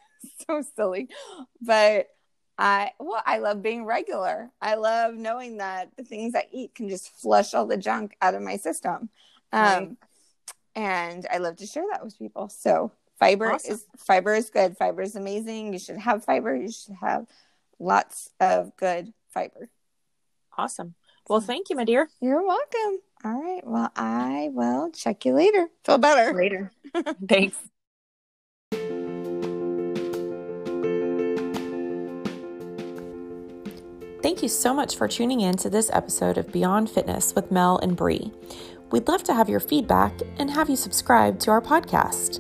so 0.47 0.64
silly, 0.76 1.10
but 1.62 2.08
I 2.58 2.91
well, 2.99 3.22
I 3.26 3.39
love 3.39 3.62
being 3.62 3.86
regular. 3.86 4.51
I 4.62 4.76
love 4.76 5.16
knowing 5.16 5.58
that 5.58 5.89
the 5.97 6.04
things 6.04 6.36
I 6.36 6.47
eat 6.51 6.76
can 6.76 6.88
just 6.89 7.10
flush 7.10 7.54
all 7.54 7.66
the 7.66 7.78
junk 7.78 8.16
out 8.22 8.36
of 8.36 8.41
my 8.41 8.58
system. 8.58 9.10
Um 9.51 9.62
right. 9.62 9.97
and 10.76 11.28
I 11.32 11.38
love 11.38 11.58
to 11.58 11.66
share 11.66 11.86
that 11.91 12.04
with 12.04 12.18
people. 12.18 12.49
So 12.49 12.91
fiber 13.20 13.54
awesome. 13.54 13.74
is 13.74 13.86
fiber 13.97 14.34
is 14.36 14.49
good. 14.49 14.78
Fiber 14.78 15.01
is 15.01 15.16
amazing. 15.16 15.74
You 15.74 15.80
should 15.80 15.97
have 15.97 16.24
fiber. 16.24 16.56
You 16.56 16.72
should 16.72 16.95
have 17.01 17.26
lots 17.80 18.30
of 18.39 18.76
good 18.78 19.14
fiber. 19.30 19.70
Awesome. 20.58 20.95
Well, 21.28 21.41
thank 21.41 21.70
you, 21.70 21.76
my 21.76 21.86
dear. 21.86 22.10
You're 22.22 22.45
welcome. 22.45 22.99
All 23.24 23.41
right. 23.41 23.66
Well, 23.66 23.91
I 23.95 24.49
will 24.51 24.91
check 24.91 25.26
you 25.26 25.34
later. 25.34 25.68
Feel 25.86 25.97
better. 25.97 26.34
Later. 26.34 26.72
Thanks. 27.28 27.58
Thank 34.24 34.41
you 34.41 34.47
so 34.47 34.74
much 34.74 34.95
for 34.95 35.05
tuning 35.05 35.41
in 35.41 35.57
to 35.57 35.69
this 35.69 35.89
episode 35.91 36.38
of 36.38 36.49
Beyond 36.49 36.89
Fitness 36.89 37.36
with 37.36 37.51
Mel 37.51 37.78
and 37.80 37.93
Bree. 37.93 38.32
We'd 38.89 39.09
love 39.09 39.21
to 39.24 39.34
have 39.34 39.49
your 39.49 39.59
feedback 39.59 40.17
and 40.38 40.49
have 40.49 40.69
you 40.69 40.78
subscribe 40.78 41.39
to 41.39 41.51
our 41.51 41.59
podcast. 41.59 42.39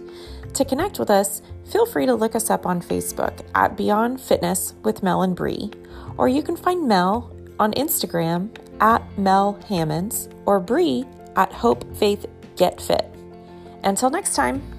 To 0.53 0.63
connect 0.63 0.97
with 0.97 1.09
us, 1.09 1.41
feel 1.65 1.85
free 1.85 2.05
to 2.05 2.15
look 2.15 2.35
us 2.35 2.49
up 2.49 2.65
on 2.65 2.81
Facebook 2.81 3.45
at 3.53 3.75
Beyond 3.75 4.21
Fitness 4.21 4.75
with 4.83 5.03
Mel 5.03 5.23
and 5.23 5.35
Bree, 5.35 5.71
or 6.15 6.29
you 6.29 6.41
can 6.41 6.55
find 6.55 6.87
Mel 6.87 7.35
on 7.59 7.73
Instagram 7.73 8.49
at 8.79 9.03
Mel 9.19 9.59
Hammonds 9.67 10.29
or 10.45 10.61
Bree 10.61 11.03
at 11.35 11.51
Hope 11.51 11.83
Faith 11.97 12.27
Get 12.55 12.79
Fit. 12.79 13.13
Until 13.83 14.09
next 14.09 14.35
time. 14.37 14.72